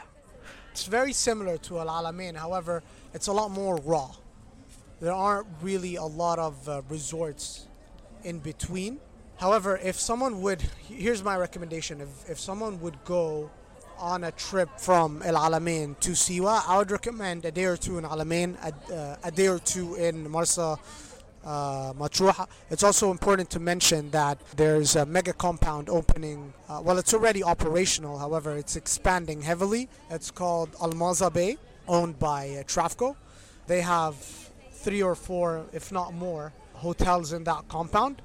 It's 0.71 0.87
very 0.87 1.13
similar 1.13 1.59
to 1.59 1.81
Al 1.81 1.87
Alamein, 1.87 2.37
however, 2.37 2.83
it's 3.13 3.27
a 3.27 3.33
lot 3.33 3.51
more 3.51 3.77
raw. 3.85 4.11
There 5.01 5.13
aren't 5.13 5.47
really 5.61 5.97
a 5.97 6.05
lot 6.05 6.39
of 6.39 6.69
uh, 6.69 6.83
resorts 6.89 7.67
in 8.25 8.39
between. 8.39 9.01
However, 9.43 9.81
if 9.83 9.99
someone 9.99 10.41
would, 10.43 10.63
here's 10.87 11.25
my 11.25 11.37
recommendation: 11.37 12.01
if, 12.01 12.31
if 12.31 12.39
someone 12.39 12.81
would 12.81 13.05
go 13.05 13.51
on 13.99 14.23
a 14.23 14.31
trip 14.31 14.69
from 14.79 15.21
El 15.25 15.35
Alamein 15.35 15.99
to 15.99 16.13
Siwa, 16.13 16.63
I 16.65 16.79
would 16.79 16.93
recommend 16.93 17.45
a 17.45 17.51
day 17.51 17.65
or 17.65 17.77
two 17.77 17.99
in 17.99 18.05
Alamein, 18.05 18.55
a, 18.63 18.95
uh, 18.95 19.17
a 19.25 19.33
day 19.33 19.49
or 19.49 19.59
two 19.59 19.97
in 19.97 20.31
Marsa 20.31 20.79
uh, 21.45 21.93
Matruha. 21.95 22.47
It's 22.71 22.85
also 22.85 23.11
important 23.11 23.51
to 23.51 23.59
mention 23.59 24.13
that 24.13 24.39
there's 24.55 24.95
a 24.95 25.05
mega 25.05 25.33
compound 25.33 25.89
opening. 25.89 26.53
Uh, 26.69 26.81
well, 26.85 26.99
it's 26.99 27.13
already 27.13 27.43
operational. 27.43 28.19
However, 28.19 28.57
it's 28.57 28.77
expanding 28.77 29.43
heavily. 29.43 29.89
It's 30.09 30.31
called 30.31 30.71
Almaza 30.75 31.33
Bay, 31.33 31.57
owned 31.89 32.17
by 32.21 32.51
uh, 32.51 32.63
Travco. 32.63 33.17
They 33.67 33.81
have 33.81 34.15
three 34.71 35.03
or 35.03 35.17
four, 35.17 35.67
if 35.73 35.91
not 35.91 36.15
more, 36.15 36.53
hotels 36.75 37.33
in 37.33 37.43
that 37.43 37.67
compound. 37.67 38.23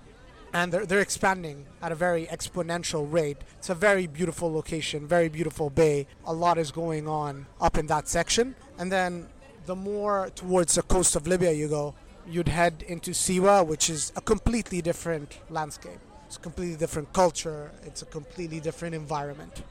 And 0.54 0.72
they're, 0.72 0.86
they're 0.86 1.02
expanding 1.02 1.66
at 1.82 1.92
a 1.92 1.96
very 1.96 2.26
exponential 2.28 3.12
rate. 3.12 3.38
It's 3.58 3.70
a 3.70 3.76
very 3.76 4.08
beautiful 4.08 4.52
location, 4.52 5.08
very 5.08 5.30
beautiful 5.30 5.70
bay. 5.70 6.08
A 6.26 6.34
lot 6.34 6.58
is 6.58 6.72
going 6.72 7.08
on 7.08 7.48
up 7.60 7.78
in 7.78 7.88
that 7.88 8.08
section. 8.08 8.56
And 8.78 8.92
then 8.92 9.28
the 9.66 9.76
more 9.76 10.30
towards 10.36 10.76
the 10.76 10.82
coast 10.82 11.16
of 11.16 11.28
Libya 11.28 11.52
you 11.52 11.68
go, 11.68 11.94
you'd 12.28 12.48
head 12.48 12.84
into 12.88 13.12
Siwa, 13.12 13.66
which 13.66 13.90
is 13.90 14.12
a 14.16 14.22
completely 14.22 14.82
different 14.82 15.40
landscape. 15.50 16.00
It's 16.26 16.38
a 16.38 16.40
completely 16.40 16.76
different 16.76 17.14
culture. 17.14 17.72
It's 17.84 18.02
a 18.02 18.06
completely 18.06 18.60
different 18.60 18.96
environment. 18.96 19.64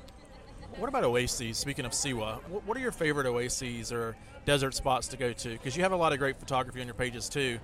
What 0.76 0.88
about 0.88 1.04
oases? 1.04 1.58
Speaking 1.58 1.84
of 1.86 1.92
Siwa, 1.92 2.36
what 2.48 2.76
are 2.76 2.80
your 2.80 2.92
favorite 2.92 3.26
oases 3.26 3.92
or 3.92 4.16
desert 4.44 4.74
spots 4.74 5.08
to 5.08 5.16
go 5.16 5.32
to? 5.32 5.48
Because 5.48 5.76
you 5.76 5.82
have 5.82 5.92
a 5.92 5.96
lot 5.96 6.12
of 6.12 6.18
great 6.18 6.38
photography 6.38 6.80
on 6.80 6.86
your 6.86 6.94
pages 6.94 7.28
too 7.28 7.58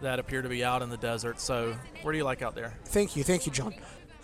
that 0.00 0.18
appear 0.18 0.42
to 0.42 0.48
be 0.48 0.64
out 0.64 0.82
in 0.82 0.90
the 0.90 0.96
desert. 0.96 1.40
So, 1.40 1.74
where 2.02 2.12
do 2.12 2.18
you 2.18 2.24
like 2.24 2.42
out 2.42 2.54
there? 2.54 2.74
Thank 2.84 3.16
you, 3.16 3.24
thank 3.24 3.46
you, 3.46 3.52
John. 3.52 3.74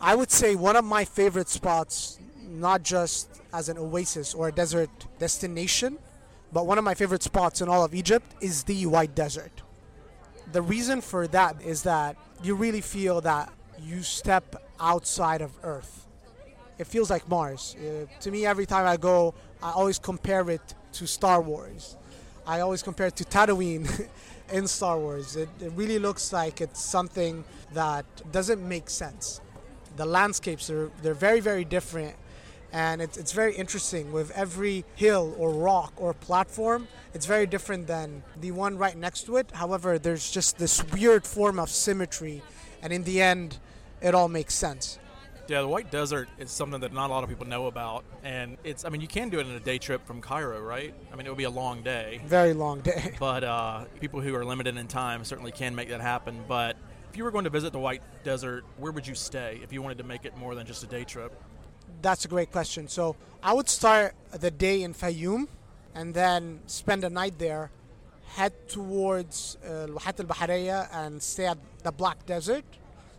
I 0.00 0.14
would 0.14 0.30
say 0.30 0.54
one 0.54 0.76
of 0.76 0.84
my 0.84 1.04
favorite 1.04 1.48
spots, 1.48 2.18
not 2.42 2.82
just 2.82 3.40
as 3.52 3.68
an 3.68 3.78
oasis 3.78 4.34
or 4.34 4.48
a 4.48 4.52
desert 4.52 4.90
destination, 5.18 5.98
but 6.52 6.66
one 6.66 6.78
of 6.78 6.84
my 6.84 6.94
favorite 6.94 7.22
spots 7.22 7.60
in 7.60 7.68
all 7.68 7.84
of 7.84 7.94
Egypt 7.94 8.34
is 8.40 8.64
the 8.64 8.86
White 8.86 9.14
Desert. 9.14 9.62
The 10.52 10.62
reason 10.62 11.00
for 11.00 11.26
that 11.28 11.62
is 11.62 11.82
that 11.84 12.16
you 12.42 12.54
really 12.54 12.80
feel 12.80 13.20
that 13.20 13.52
you 13.78 14.02
step 14.02 14.56
outside 14.80 15.42
of 15.42 15.52
Earth. 15.62 16.06
It 16.78 16.86
feels 16.86 17.10
like 17.10 17.28
Mars. 17.28 17.76
Uh, 17.78 18.06
to 18.20 18.30
me, 18.30 18.46
every 18.46 18.66
time 18.66 18.86
I 18.86 18.96
go, 18.96 19.34
I 19.62 19.70
always 19.72 19.98
compare 19.98 20.48
it 20.50 20.74
to 20.94 21.06
Star 21.06 21.40
Wars. 21.40 21.96
I 22.46 22.60
always 22.60 22.82
compare 22.82 23.08
it 23.08 23.16
to 23.16 23.24
Tatooine 23.24 24.08
in 24.52 24.66
Star 24.66 24.98
Wars. 24.98 25.36
It, 25.36 25.48
it 25.60 25.72
really 25.74 25.98
looks 25.98 26.32
like 26.32 26.60
it's 26.60 26.82
something 26.82 27.44
that 27.72 28.04
doesn't 28.30 28.66
make 28.66 28.88
sense. 28.90 29.40
The 29.96 30.06
landscapes 30.06 30.70
are 30.70 30.90
they're 31.02 31.14
very 31.14 31.40
very 31.40 31.64
different, 31.64 32.14
and 32.72 33.02
it's 33.02 33.16
it's 33.16 33.32
very 33.32 33.54
interesting. 33.56 34.12
With 34.12 34.30
every 34.32 34.84
hill 34.94 35.34
or 35.38 35.50
rock 35.50 35.92
or 35.96 36.14
platform, 36.14 36.86
it's 37.12 37.26
very 37.26 37.46
different 37.46 37.86
than 37.88 38.22
the 38.40 38.52
one 38.52 38.78
right 38.78 38.96
next 38.96 39.24
to 39.26 39.36
it. 39.36 39.50
However, 39.52 39.98
there's 39.98 40.30
just 40.30 40.58
this 40.58 40.84
weird 40.92 41.26
form 41.26 41.58
of 41.58 41.70
symmetry, 41.70 42.42
and 42.82 42.92
in 42.92 43.02
the 43.02 43.20
end, 43.20 43.58
it 44.00 44.14
all 44.14 44.28
makes 44.28 44.54
sense. 44.54 44.99
Yeah, 45.50 45.62
the 45.62 45.68
White 45.68 45.90
Desert 45.90 46.28
is 46.38 46.48
something 46.48 46.80
that 46.82 46.92
not 46.92 47.10
a 47.10 47.12
lot 47.12 47.24
of 47.24 47.28
people 47.28 47.44
know 47.44 47.66
about, 47.66 48.04
and 48.22 48.56
it's. 48.62 48.84
I 48.84 48.88
mean, 48.88 49.00
you 49.00 49.08
can 49.08 49.30
do 49.30 49.40
it 49.40 49.48
in 49.48 49.52
a 49.56 49.58
day 49.58 49.78
trip 49.78 50.06
from 50.06 50.20
Cairo, 50.20 50.60
right? 50.60 50.94
I 51.12 51.16
mean, 51.16 51.26
it 51.26 51.28
would 51.28 51.38
be 51.38 51.42
a 51.42 51.50
long 51.50 51.82
day. 51.82 52.20
Very 52.24 52.52
long 52.52 52.82
day. 52.82 53.16
But 53.18 53.42
uh, 53.42 53.86
people 53.98 54.20
who 54.20 54.32
are 54.36 54.44
limited 54.44 54.76
in 54.76 54.86
time 54.86 55.24
certainly 55.24 55.50
can 55.50 55.74
make 55.74 55.88
that 55.88 56.00
happen. 56.00 56.44
But 56.46 56.76
if 57.10 57.16
you 57.16 57.24
were 57.24 57.32
going 57.32 57.42
to 57.42 57.50
visit 57.50 57.72
the 57.72 57.80
White 57.80 58.02
Desert, 58.22 58.64
where 58.76 58.92
would 58.92 59.08
you 59.08 59.16
stay 59.16 59.58
if 59.60 59.72
you 59.72 59.82
wanted 59.82 59.98
to 59.98 60.04
make 60.04 60.24
it 60.24 60.36
more 60.36 60.54
than 60.54 60.68
just 60.68 60.84
a 60.84 60.86
day 60.86 61.02
trip? 61.02 61.32
That's 62.00 62.24
a 62.24 62.28
great 62.28 62.52
question. 62.52 62.86
So 62.86 63.16
I 63.42 63.52
would 63.52 63.68
start 63.68 64.14
the 64.30 64.52
day 64.52 64.84
in 64.84 64.94
Fayoum, 64.94 65.48
and 65.96 66.14
then 66.14 66.60
spend 66.66 67.02
a 67.02 67.10
night 67.10 67.40
there, 67.40 67.72
head 68.36 68.52
towards 68.68 69.58
uh, 69.64 69.88
Wahat 69.88 70.20
al 70.20 70.26
Bahariya 70.26 70.88
and 70.92 71.20
stay 71.20 71.46
at 71.46 71.58
the 71.82 71.90
Black 71.90 72.24
Desert, 72.24 72.64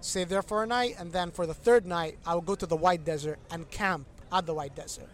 stay 0.02 0.24
there 0.24 0.42
for 0.42 0.64
a 0.64 0.68
night, 0.68 0.96
and 1.00 1.12
then 1.12 1.32
for 1.32 1.46
the 1.46 1.54
third 1.54 1.86
night, 1.86 2.18
I 2.26 2.36
would 2.36 2.46
go 2.46 2.56
to 2.56 2.66
the 2.66 2.76
White 2.76 3.06
Desert 3.06 3.40
and 3.52 3.70
camp 3.70 4.08
at 4.32 4.46
the 4.46 4.54
White 4.54 4.76
Desert. 4.76 5.10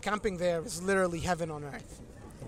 Camping 0.00 0.36
there 0.36 0.62
is 0.62 0.82
literally 0.82 1.20
heaven 1.20 1.50
on 1.50 1.64
earth. 1.64 2.00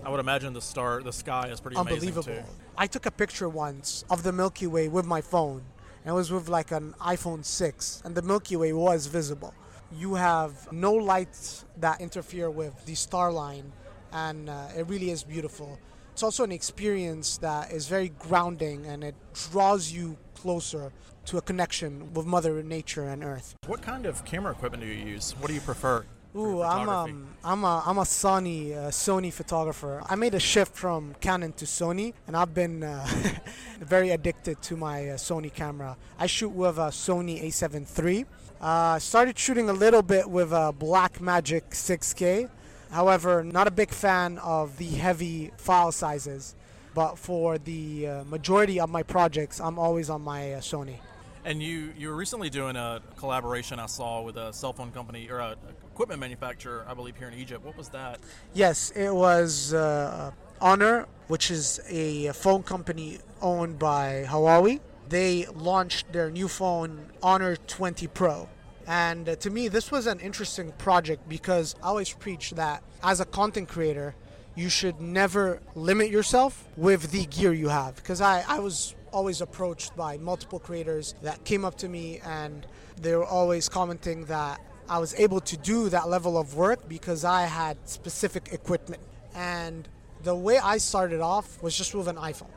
I 0.03 0.09
would 0.09 0.19
imagine 0.19 0.53
the 0.53 0.61
star, 0.61 1.03
the 1.03 1.11
sky 1.13 1.49
is 1.49 1.59
pretty 1.59 1.77
Unbelievable. 1.77 2.23
amazing 2.23 2.43
too. 2.45 2.49
I 2.77 2.87
took 2.87 3.05
a 3.05 3.11
picture 3.11 3.49
once 3.49 4.05
of 4.09 4.23
the 4.23 4.31
Milky 4.31 4.67
Way 4.67 4.87
with 4.87 5.05
my 5.05 5.21
phone, 5.21 5.63
and 6.03 6.13
it 6.13 6.15
was 6.15 6.31
with 6.31 6.47
like 6.47 6.71
an 6.71 6.95
iPhone 7.01 7.43
6, 7.43 8.01
and 8.05 8.15
the 8.15 8.21
Milky 8.21 8.55
Way 8.55 8.73
was 8.73 9.07
visible. 9.07 9.53
You 9.91 10.15
have 10.15 10.71
no 10.71 10.93
lights 10.93 11.65
that 11.77 11.99
interfere 11.99 12.49
with 12.49 12.85
the 12.85 12.95
star 12.95 13.31
line, 13.31 13.71
and 14.13 14.49
uh, 14.49 14.69
it 14.77 14.87
really 14.87 15.11
is 15.11 15.23
beautiful. 15.23 15.77
It's 16.13 16.23
also 16.23 16.43
an 16.43 16.51
experience 16.51 17.37
that 17.37 17.71
is 17.71 17.87
very 17.87 18.09
grounding 18.09 18.85
and 18.85 19.03
it 19.03 19.15
draws 19.33 19.91
you 19.91 20.17
closer 20.35 20.91
to 21.31 21.37
a 21.37 21.41
connection 21.41 22.13
with 22.13 22.25
Mother 22.25 22.61
Nature 22.61 23.05
and 23.07 23.23
Earth. 23.23 23.55
What 23.65 23.81
kind 23.81 24.05
of 24.05 24.25
camera 24.25 24.51
equipment 24.51 24.83
do 24.83 24.89
you 24.89 25.05
use? 25.05 25.33
What 25.39 25.47
do 25.47 25.53
you 25.53 25.61
prefer? 25.61 26.03
Ooh, 26.35 26.61
I'm 26.61 26.89
um, 26.89 27.27
I'm 27.41 27.63
a 27.63 27.83
I'm 27.85 27.97
a 27.97 28.03
Sony 28.03 28.75
uh, 28.75 28.89
Sony 28.89 29.31
photographer. 29.31 30.03
I 30.09 30.15
made 30.15 30.33
a 30.33 30.39
shift 30.39 30.75
from 30.75 31.15
Canon 31.21 31.53
to 31.53 31.65
Sony, 31.65 32.13
and 32.27 32.35
I've 32.35 32.53
been 32.53 32.83
uh, 32.83 33.07
very 33.79 34.09
addicted 34.09 34.61
to 34.63 34.75
my 34.75 35.09
uh, 35.09 35.15
Sony 35.15 35.53
camera. 35.53 35.95
I 36.19 36.27
shoot 36.27 36.49
with 36.49 36.77
a 36.77 36.89
Sony 36.91 37.41
A7 37.45 37.87
III. 37.87 38.25
Uh, 38.59 38.99
started 38.99 39.39
shooting 39.39 39.69
a 39.69 39.73
little 39.73 40.01
bit 40.01 40.29
with 40.29 40.51
a 40.51 40.73
Blackmagic 40.77 41.63
6K. 41.71 42.49
However, 42.91 43.41
not 43.43 43.67
a 43.67 43.71
big 43.71 43.91
fan 43.91 44.37
of 44.39 44.77
the 44.77 44.89
heavy 45.05 45.51
file 45.55 45.93
sizes. 45.93 46.55
But 46.93 47.17
for 47.17 47.57
the 47.57 48.07
uh, 48.07 48.23
majority 48.25 48.81
of 48.81 48.89
my 48.89 49.01
projects, 49.03 49.61
I'm 49.61 49.79
always 49.79 50.09
on 50.09 50.21
my 50.21 50.55
uh, 50.55 50.59
Sony. 50.59 50.97
And 51.43 51.61
you 51.61 51.91
you 51.97 52.09
were 52.09 52.15
recently 52.15 52.49
doing 52.49 52.75
a 52.75 53.01
collaboration 53.17 53.79
I 53.79 53.87
saw 53.87 54.21
with 54.21 54.37
a 54.37 54.53
cell 54.53 54.73
phone 54.73 54.91
company 54.91 55.27
or 55.29 55.39
a 55.39 55.55
equipment 55.91 56.19
manufacturer, 56.19 56.85
I 56.87 56.93
believe, 56.93 57.17
here 57.17 57.27
in 57.27 57.33
Egypt. 57.33 57.65
What 57.65 57.77
was 57.77 57.89
that? 57.89 58.19
Yes, 58.53 58.91
it 58.91 59.13
was 59.13 59.73
uh, 59.73 60.31
Honor, 60.59 61.07
which 61.27 61.49
is 61.49 61.81
a 61.89 62.31
phone 62.33 62.63
company 62.63 63.19
owned 63.41 63.79
by 63.79 64.25
Huawei. 64.27 64.79
They 65.09 65.45
launched 65.47 66.13
their 66.13 66.29
new 66.29 66.47
phone, 66.47 67.07
Honor 67.21 67.55
20 67.55 68.07
Pro. 68.07 68.47
And 68.87 69.27
uh, 69.27 69.35
to 69.37 69.49
me, 69.49 69.67
this 69.67 69.91
was 69.91 70.07
an 70.07 70.19
interesting 70.19 70.71
project 70.73 71.27
because 71.27 71.75
I 71.83 71.87
always 71.87 72.13
preach 72.13 72.51
that 72.51 72.83
as 73.03 73.19
a 73.19 73.25
content 73.25 73.67
creator, 73.67 74.15
you 74.55 74.69
should 74.69 75.01
never 75.01 75.61
limit 75.75 76.09
yourself 76.09 76.67
with 76.77 77.11
the 77.11 77.25
gear 77.25 77.53
you 77.53 77.69
have. 77.69 77.95
Because 77.95 78.21
I, 78.21 78.43
I 78.47 78.59
was 78.59 78.95
always 79.11 79.41
approached 79.41 79.95
by 79.95 80.17
multiple 80.17 80.59
creators 80.59 81.15
that 81.21 81.43
came 81.43 81.65
up 81.65 81.75
to 81.77 81.89
me 81.89 82.19
and 82.25 82.65
they 82.99 83.15
were 83.15 83.25
always 83.25 83.69
commenting 83.69 84.25
that 84.25 84.61
I 84.89 84.99
was 84.99 85.13
able 85.15 85.39
to 85.41 85.57
do 85.57 85.89
that 85.89 86.09
level 86.09 86.37
of 86.37 86.55
work 86.55 86.87
because 86.89 87.23
I 87.23 87.43
had 87.43 87.77
specific 87.87 88.49
equipment. 88.51 89.01
And 89.33 89.87
the 90.23 90.35
way 90.35 90.57
I 90.57 90.77
started 90.77 91.21
off 91.21 91.61
was 91.63 91.77
just 91.77 91.95
with 91.95 92.07
an 92.07 92.17
iPhone. 92.17 92.51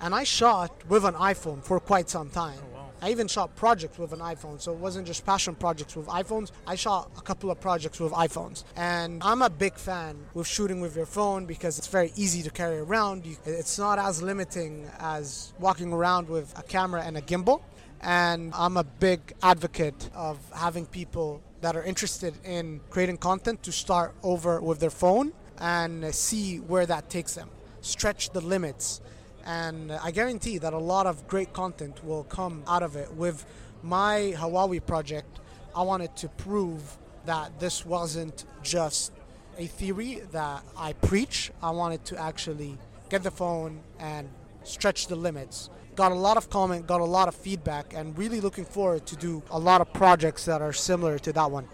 And 0.00 0.14
I 0.14 0.24
shot 0.24 0.72
with 0.88 1.04
an 1.04 1.14
iPhone 1.14 1.62
for 1.62 1.80
quite 1.80 2.10
some 2.10 2.30
time. 2.30 2.58
I 3.02 3.10
even 3.10 3.28
shot 3.28 3.54
projects 3.56 3.98
with 3.98 4.12
an 4.12 4.20
iPhone, 4.20 4.60
so 4.60 4.72
it 4.72 4.78
wasn't 4.78 5.06
just 5.06 5.26
passion 5.26 5.54
projects 5.54 5.96
with 5.96 6.06
iPhones. 6.06 6.50
I 6.66 6.76
shot 6.76 7.10
a 7.16 7.20
couple 7.20 7.50
of 7.50 7.60
projects 7.60 8.00
with 8.00 8.12
iPhones. 8.12 8.64
And 8.74 9.22
I'm 9.22 9.42
a 9.42 9.50
big 9.50 9.74
fan 9.74 10.16
with 10.34 10.46
shooting 10.46 10.80
with 10.80 10.96
your 10.96 11.06
phone 11.06 11.44
because 11.44 11.78
it's 11.78 11.88
very 11.88 12.12
easy 12.16 12.42
to 12.42 12.50
carry 12.50 12.78
around. 12.78 13.26
It's 13.44 13.78
not 13.78 13.98
as 13.98 14.22
limiting 14.22 14.88
as 14.98 15.52
walking 15.58 15.92
around 15.92 16.28
with 16.28 16.58
a 16.58 16.62
camera 16.62 17.02
and 17.02 17.16
a 17.18 17.22
gimbal. 17.22 17.60
And 18.00 18.52
I'm 18.54 18.76
a 18.76 18.84
big 18.84 19.34
advocate 19.42 20.10
of 20.14 20.38
having 20.54 20.86
people 20.86 21.42
that 21.60 21.76
are 21.76 21.82
interested 21.82 22.34
in 22.44 22.80
creating 22.90 23.18
content 23.18 23.62
to 23.64 23.72
start 23.72 24.14
over 24.22 24.60
with 24.60 24.80
their 24.80 24.90
phone 24.90 25.32
and 25.58 26.14
see 26.14 26.58
where 26.58 26.86
that 26.86 27.10
takes 27.10 27.34
them. 27.34 27.50
Stretch 27.80 28.30
the 28.30 28.40
limits 28.40 29.00
and 29.46 29.92
I 29.92 30.10
guarantee 30.10 30.58
that 30.58 30.72
a 30.72 30.78
lot 30.78 31.06
of 31.06 31.26
great 31.28 31.52
content 31.52 32.04
will 32.04 32.24
come 32.24 32.64
out 32.66 32.82
of 32.82 32.96
it. 32.96 33.14
With 33.14 33.46
my 33.82 34.34
Huawei 34.36 34.84
project, 34.84 35.38
I 35.74 35.82
wanted 35.82 36.16
to 36.16 36.28
prove 36.28 36.98
that 37.26 37.60
this 37.60 37.86
wasn't 37.86 38.44
just 38.62 39.12
a 39.56 39.66
theory 39.66 40.22
that 40.32 40.64
I 40.76 40.92
preach. 40.94 41.52
I 41.62 41.70
wanted 41.70 42.04
to 42.06 42.20
actually 42.20 42.76
get 43.08 43.22
the 43.22 43.30
phone 43.30 43.80
and 44.00 44.28
stretch 44.64 45.06
the 45.06 45.16
limits. 45.16 45.70
Got 45.94 46.12
a 46.12 46.16
lot 46.16 46.36
of 46.36 46.50
comment, 46.50 46.86
got 46.86 47.00
a 47.00 47.04
lot 47.04 47.28
of 47.28 47.34
feedback, 47.34 47.94
and 47.94 48.18
really 48.18 48.40
looking 48.40 48.64
forward 48.64 49.06
to 49.06 49.16
do 49.16 49.42
a 49.50 49.58
lot 49.58 49.80
of 49.80 49.92
projects 49.92 50.44
that 50.44 50.60
are 50.60 50.72
similar 50.72 51.18
to 51.20 51.32
that 51.32 51.50
one. 51.50 51.68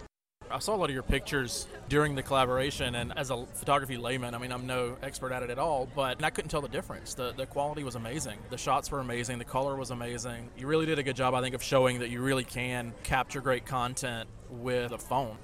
I 0.53 0.59
saw 0.59 0.75
a 0.75 0.77
lot 0.77 0.89
of 0.89 0.93
your 0.93 1.01
pictures 1.01 1.65
during 1.89 2.13
the 2.13 2.21
collaboration, 2.21 2.93
and 2.93 3.11
as 3.17 3.31
a 3.31 3.43
photography 3.55 3.97
layman, 3.97 4.35
I 4.35 4.37
mean, 4.37 4.51
I'm 4.51 4.67
no 4.67 4.95
expert 5.01 5.31
at 5.31 5.41
it 5.41 5.49
at 5.49 5.57
all, 5.57 5.89
but 5.95 6.23
I 6.23 6.29
couldn't 6.29 6.49
tell 6.49 6.61
the 6.61 6.67
difference. 6.67 7.15
The, 7.15 7.33
the 7.35 7.47
quality 7.47 7.83
was 7.83 7.95
amazing. 7.95 8.37
The 8.51 8.57
shots 8.57 8.91
were 8.91 8.99
amazing. 8.99 9.39
The 9.39 9.45
color 9.45 9.75
was 9.75 9.89
amazing. 9.89 10.51
You 10.55 10.67
really 10.67 10.85
did 10.85 10.99
a 10.99 11.03
good 11.03 11.15
job, 11.15 11.33
I 11.33 11.41
think, 11.41 11.55
of 11.55 11.63
showing 11.63 11.99
that 11.99 12.11
you 12.11 12.21
really 12.21 12.43
can 12.43 12.93
capture 13.01 13.41
great 13.41 13.65
content 13.65 14.29
with 14.51 14.91
a 14.91 14.99
phone. 14.99 15.37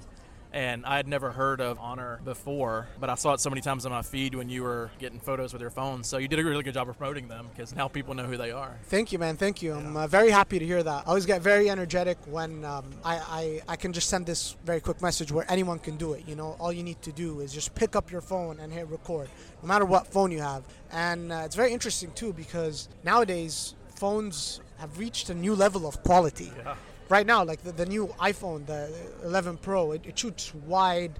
And 0.52 0.84
I 0.84 0.96
had 0.96 1.06
never 1.06 1.30
heard 1.30 1.60
of 1.60 1.78
Honor 1.78 2.20
before, 2.24 2.88
but 2.98 3.08
I 3.08 3.14
saw 3.14 3.34
it 3.34 3.40
so 3.40 3.50
many 3.50 3.60
times 3.60 3.86
on 3.86 3.92
my 3.92 4.02
feed 4.02 4.34
when 4.34 4.48
you 4.48 4.64
were 4.64 4.90
getting 4.98 5.20
photos 5.20 5.52
with 5.52 5.62
your 5.62 5.70
phone. 5.70 6.02
So 6.02 6.18
you 6.18 6.26
did 6.26 6.40
a 6.40 6.44
really 6.44 6.64
good 6.64 6.74
job 6.74 6.88
of 6.88 6.98
promoting 6.98 7.28
them 7.28 7.48
because 7.54 7.74
now 7.74 7.86
people 7.86 8.14
know 8.14 8.24
who 8.24 8.36
they 8.36 8.50
are. 8.50 8.76
Thank 8.84 9.12
you, 9.12 9.18
man. 9.18 9.36
Thank 9.36 9.62
you. 9.62 9.74
I'm 9.74 9.96
uh, 9.96 10.06
very 10.08 10.30
happy 10.30 10.58
to 10.58 10.66
hear 10.66 10.82
that. 10.82 11.04
I 11.06 11.08
always 11.08 11.26
get 11.26 11.40
very 11.40 11.70
energetic 11.70 12.18
when 12.26 12.64
um, 12.64 12.90
I, 13.04 13.16
I, 13.16 13.60
I 13.68 13.76
can 13.76 13.92
just 13.92 14.08
send 14.08 14.26
this 14.26 14.56
very 14.64 14.80
quick 14.80 15.00
message 15.00 15.30
where 15.30 15.46
anyone 15.48 15.78
can 15.78 15.96
do 15.96 16.14
it. 16.14 16.26
You 16.26 16.34
know, 16.34 16.56
all 16.58 16.72
you 16.72 16.82
need 16.82 17.00
to 17.02 17.12
do 17.12 17.40
is 17.40 17.52
just 17.52 17.74
pick 17.74 17.94
up 17.94 18.10
your 18.10 18.20
phone 18.20 18.58
and 18.58 18.72
hit 18.72 18.88
record, 18.88 19.28
no 19.62 19.68
matter 19.68 19.84
what 19.84 20.08
phone 20.08 20.32
you 20.32 20.40
have. 20.40 20.64
And 20.90 21.32
uh, 21.32 21.42
it's 21.44 21.54
very 21.54 21.72
interesting 21.72 22.10
too 22.12 22.32
because 22.32 22.88
nowadays 23.04 23.74
phones 23.94 24.60
have 24.78 24.98
reached 24.98 25.30
a 25.30 25.34
new 25.34 25.54
level 25.54 25.86
of 25.86 26.02
quality. 26.02 26.50
Yeah. 26.56 26.74
Right 27.10 27.26
now, 27.26 27.42
like 27.44 27.64
the, 27.64 27.72
the 27.72 27.86
new 27.86 28.06
iPhone, 28.20 28.66
the 28.66 28.88
11 29.24 29.56
Pro, 29.56 29.90
it, 29.90 30.06
it 30.06 30.16
shoots 30.16 30.54
wide. 30.54 31.18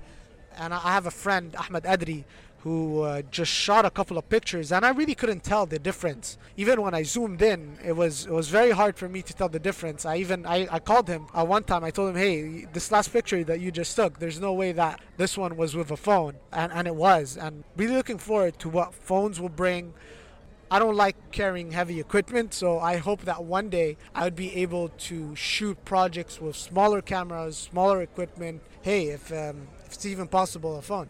And 0.57 0.73
I 0.73 0.79
have 0.79 1.07
a 1.07 1.11
friend, 1.11 1.55
Ahmed 1.57 1.83
Adri, 1.83 2.23
who 2.59 3.03
uh, 3.03 3.23
just 3.31 3.51
shot 3.51 3.85
a 3.85 3.91
couple 3.91 4.17
of 4.17 4.29
pictures, 4.29 4.71
and 4.71 4.85
I 4.85 4.91
really 4.91 5.17
couldn't 5.17 5.43
tell 5.43 5.67
the 5.67 5.81
difference. 5.81 6.39
Even 6.57 6.81
when 6.83 6.95
I 6.95 7.03
zoomed 7.03 7.43
in, 7.43 7.77
it 7.85 7.97
was 7.97 8.27
it 8.27 8.33
was 8.33 8.49
very 8.49 8.71
hard 8.71 8.97
for 8.97 9.09
me 9.09 9.23
to 9.23 9.35
tell 9.35 9.49
the 9.49 9.59
difference. 9.59 10.05
I 10.05 10.17
even 10.17 10.47
I, 10.47 10.69
I 10.71 10.79
called 10.79 11.09
him 11.09 11.27
uh, 11.35 11.45
one 11.45 11.65
time. 11.65 11.83
I 11.83 11.91
told 11.91 12.11
him, 12.11 12.17
"Hey, 12.17 12.67
this 12.73 12.93
last 12.93 13.13
picture 13.13 13.43
that 13.45 13.61
you 13.61 13.73
just 13.73 13.97
took, 13.97 14.21
there's 14.21 14.39
no 14.39 14.53
way 14.53 14.73
that 14.73 15.01
this 15.17 15.37
one 15.39 15.57
was 15.57 15.75
with 15.75 15.91
a 15.91 15.97
phone," 15.97 16.35
and 16.53 16.71
and 16.73 16.87
it 16.87 16.95
was. 16.95 17.37
And 17.37 17.65
really 17.77 17.97
looking 17.97 18.19
forward 18.19 18.59
to 18.61 18.69
what 18.69 18.95
phones 18.95 19.41
will 19.41 19.49
bring. 19.49 19.95
I 20.73 20.79
don't 20.79 20.95
like 20.95 21.17
carrying 21.33 21.73
heavy 21.73 21.99
equipment, 21.99 22.55
so 22.55 22.79
I 22.79 22.99
hope 22.99 23.23
that 23.23 23.43
one 23.43 23.71
day 23.71 23.97
I 24.15 24.23
would 24.25 24.37
be 24.37 24.55
able 24.57 24.89
to 24.89 25.35
shoot 25.35 25.85
projects 25.85 26.41
with 26.41 26.55
smaller 26.55 27.03
cameras, 27.03 27.57
smaller 27.57 28.01
equipment. 28.03 28.63
Hey, 28.83 29.09
if 29.09 29.33
um, 29.33 29.67
if 29.85 29.95
it's 29.95 30.07
even 30.07 30.29
possible, 30.29 30.77
a 30.77 30.83
phone. 30.83 31.09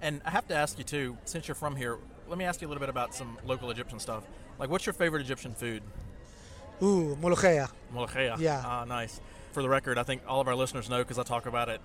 And 0.00 0.20
I 0.24 0.30
have 0.30 0.46
to 0.48 0.54
ask 0.54 0.78
you 0.78 0.84
too, 0.84 1.16
since 1.24 1.48
you're 1.48 1.56
from 1.56 1.74
here, 1.74 1.98
let 2.28 2.38
me 2.38 2.44
ask 2.44 2.60
you 2.62 2.68
a 2.68 2.70
little 2.70 2.80
bit 2.80 2.88
about 2.88 3.14
some 3.14 3.36
local 3.44 3.68
Egyptian 3.70 3.98
stuff. 3.98 4.22
Like, 4.60 4.70
what's 4.70 4.86
your 4.86 4.92
favorite 4.92 5.22
Egyptian 5.22 5.54
food? 5.54 5.82
Ooh, 6.80 7.16
molokhaya. 7.20 7.68
Molokhaya. 7.92 8.38
Yeah. 8.38 8.62
Ah, 8.64 8.84
nice. 8.84 9.20
For 9.50 9.62
the 9.62 9.68
record, 9.68 9.98
I 9.98 10.04
think 10.04 10.22
all 10.28 10.40
of 10.40 10.46
our 10.46 10.54
listeners 10.54 10.88
know 10.88 10.98
because 10.98 11.18
I 11.18 11.24
talk 11.24 11.46
about 11.46 11.68
it 11.68 11.80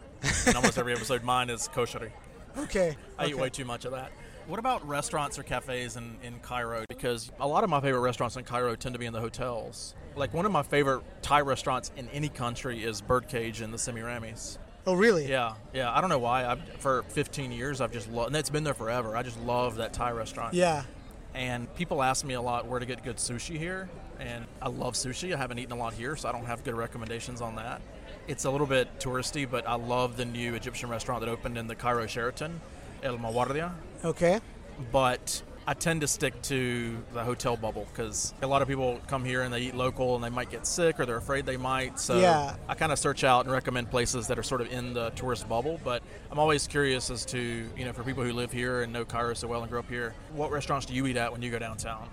in 0.45 0.55
almost 0.55 0.77
every 0.77 0.93
episode. 0.93 1.23
Mine 1.23 1.49
is 1.49 1.67
koshari. 1.73 2.11
Okay. 2.55 2.95
I 3.17 3.25
eat 3.25 3.35
way 3.35 3.49
too 3.49 3.65
much 3.65 3.83
of 3.83 3.93
that. 3.93 4.11
What 4.45 4.59
about 4.59 4.85
restaurants 4.85 5.39
or 5.39 5.43
cafes 5.43 5.95
in, 5.95 6.17
in 6.21 6.39
Cairo? 6.39 6.83
Because 6.89 7.31
a 7.39 7.47
lot 7.47 7.63
of 7.63 7.69
my 7.69 7.79
favorite 7.79 8.01
restaurants 8.01 8.35
in 8.35 8.43
Cairo 8.43 8.75
tend 8.75 8.93
to 8.93 8.99
be 8.99 9.05
in 9.05 9.13
the 9.13 9.21
hotels. 9.21 9.95
Like 10.17 10.33
one 10.33 10.45
of 10.45 10.51
my 10.51 10.63
favorite 10.63 11.01
Thai 11.21 11.41
restaurants 11.41 11.91
in 11.95 12.09
any 12.09 12.27
country 12.27 12.83
is 12.83 13.01
Birdcage 13.01 13.61
in 13.61 13.71
the 13.71 13.77
Semiramis. 13.77 14.59
Oh, 14.85 14.95
really? 14.95 15.29
Yeah, 15.29 15.55
yeah. 15.73 15.95
I 15.95 16.01
don't 16.01 16.09
know 16.09 16.19
why. 16.19 16.45
I've, 16.45 16.61
for 16.79 17.03
15 17.03 17.53
years, 17.53 17.79
I've 17.79 17.93
just 17.93 18.11
loved, 18.11 18.27
and 18.27 18.35
it's 18.35 18.49
been 18.49 18.65
there 18.65 18.73
forever. 18.73 19.15
I 19.15 19.23
just 19.23 19.39
love 19.41 19.77
that 19.77 19.93
Thai 19.93 20.11
restaurant. 20.11 20.53
Yeah. 20.53 20.83
And 21.33 21.73
people 21.75 22.03
ask 22.03 22.25
me 22.25 22.33
a 22.33 22.41
lot 22.41 22.67
where 22.67 22.81
to 22.81 22.85
get 22.85 23.01
good 23.01 23.15
sushi 23.15 23.57
here, 23.57 23.89
and 24.19 24.45
I 24.61 24.67
love 24.67 24.95
sushi. 24.95 25.33
I 25.33 25.37
haven't 25.37 25.59
eaten 25.59 25.71
a 25.71 25.77
lot 25.77 25.93
here, 25.93 26.17
so 26.17 26.27
I 26.27 26.33
don't 26.33 26.45
have 26.45 26.65
good 26.65 26.75
recommendations 26.75 27.39
on 27.39 27.55
that. 27.55 27.81
It's 28.27 28.43
a 28.43 28.51
little 28.51 28.67
bit 28.67 28.99
touristy, 28.99 29.49
but 29.49 29.67
I 29.67 29.75
love 29.75 30.17
the 30.17 30.25
new 30.25 30.53
Egyptian 30.53 30.89
restaurant 30.89 31.21
that 31.21 31.29
opened 31.29 31.57
in 31.57 31.67
the 31.67 31.75
Cairo 31.75 32.05
Sheraton, 32.05 32.59
El 33.03 33.17
Mawardia. 33.17 33.71
Okay. 34.03 34.39
But 34.91 35.41
I 35.65 35.73
tend 35.73 36.01
to 36.01 36.07
stick 36.07 36.41
to 36.43 36.97
the 37.13 37.23
hotel 37.23 37.55
bubble 37.55 37.87
because 37.93 38.33
a 38.41 38.47
lot 38.47 38.61
of 38.61 38.67
people 38.67 38.99
come 39.07 39.23
here 39.23 39.43
and 39.43 39.53
they 39.53 39.61
eat 39.61 39.75
local 39.75 40.15
and 40.15 40.23
they 40.23 40.29
might 40.29 40.49
get 40.49 40.67
sick 40.67 40.99
or 40.99 41.05
they're 41.05 41.17
afraid 41.17 41.45
they 41.45 41.57
might. 41.57 41.99
So 41.99 42.19
Yeah. 42.19 42.55
I 42.67 42.73
kind 42.75 42.91
of 42.91 42.99
search 42.99 43.23
out 43.23 43.45
and 43.45 43.53
recommend 43.53 43.89
places 43.89 44.27
that 44.27 44.37
are 44.37 44.43
sort 44.43 44.61
of 44.61 44.71
in 44.71 44.93
the 44.93 45.11
tourist 45.11 45.47
bubble. 45.47 45.79
But 45.83 46.03
I'm 46.31 46.39
always 46.39 46.67
curious 46.67 47.09
as 47.09 47.25
to, 47.27 47.39
you 47.77 47.85
know, 47.85 47.93
for 47.93 48.03
people 48.03 48.23
who 48.23 48.33
live 48.33 48.51
here 48.51 48.81
and 48.81 48.91
know 48.91 49.05
Cairo 49.05 49.33
so 49.35 49.47
well 49.47 49.61
and 49.61 49.69
grew 49.69 49.79
up 49.79 49.89
here, 49.89 50.13
what 50.33 50.51
restaurants 50.51 50.85
do 50.85 50.93
you 50.93 51.05
eat 51.07 51.17
at 51.17 51.31
when 51.31 51.41
you 51.41 51.51
go 51.51 51.59
downtown? 51.59 52.09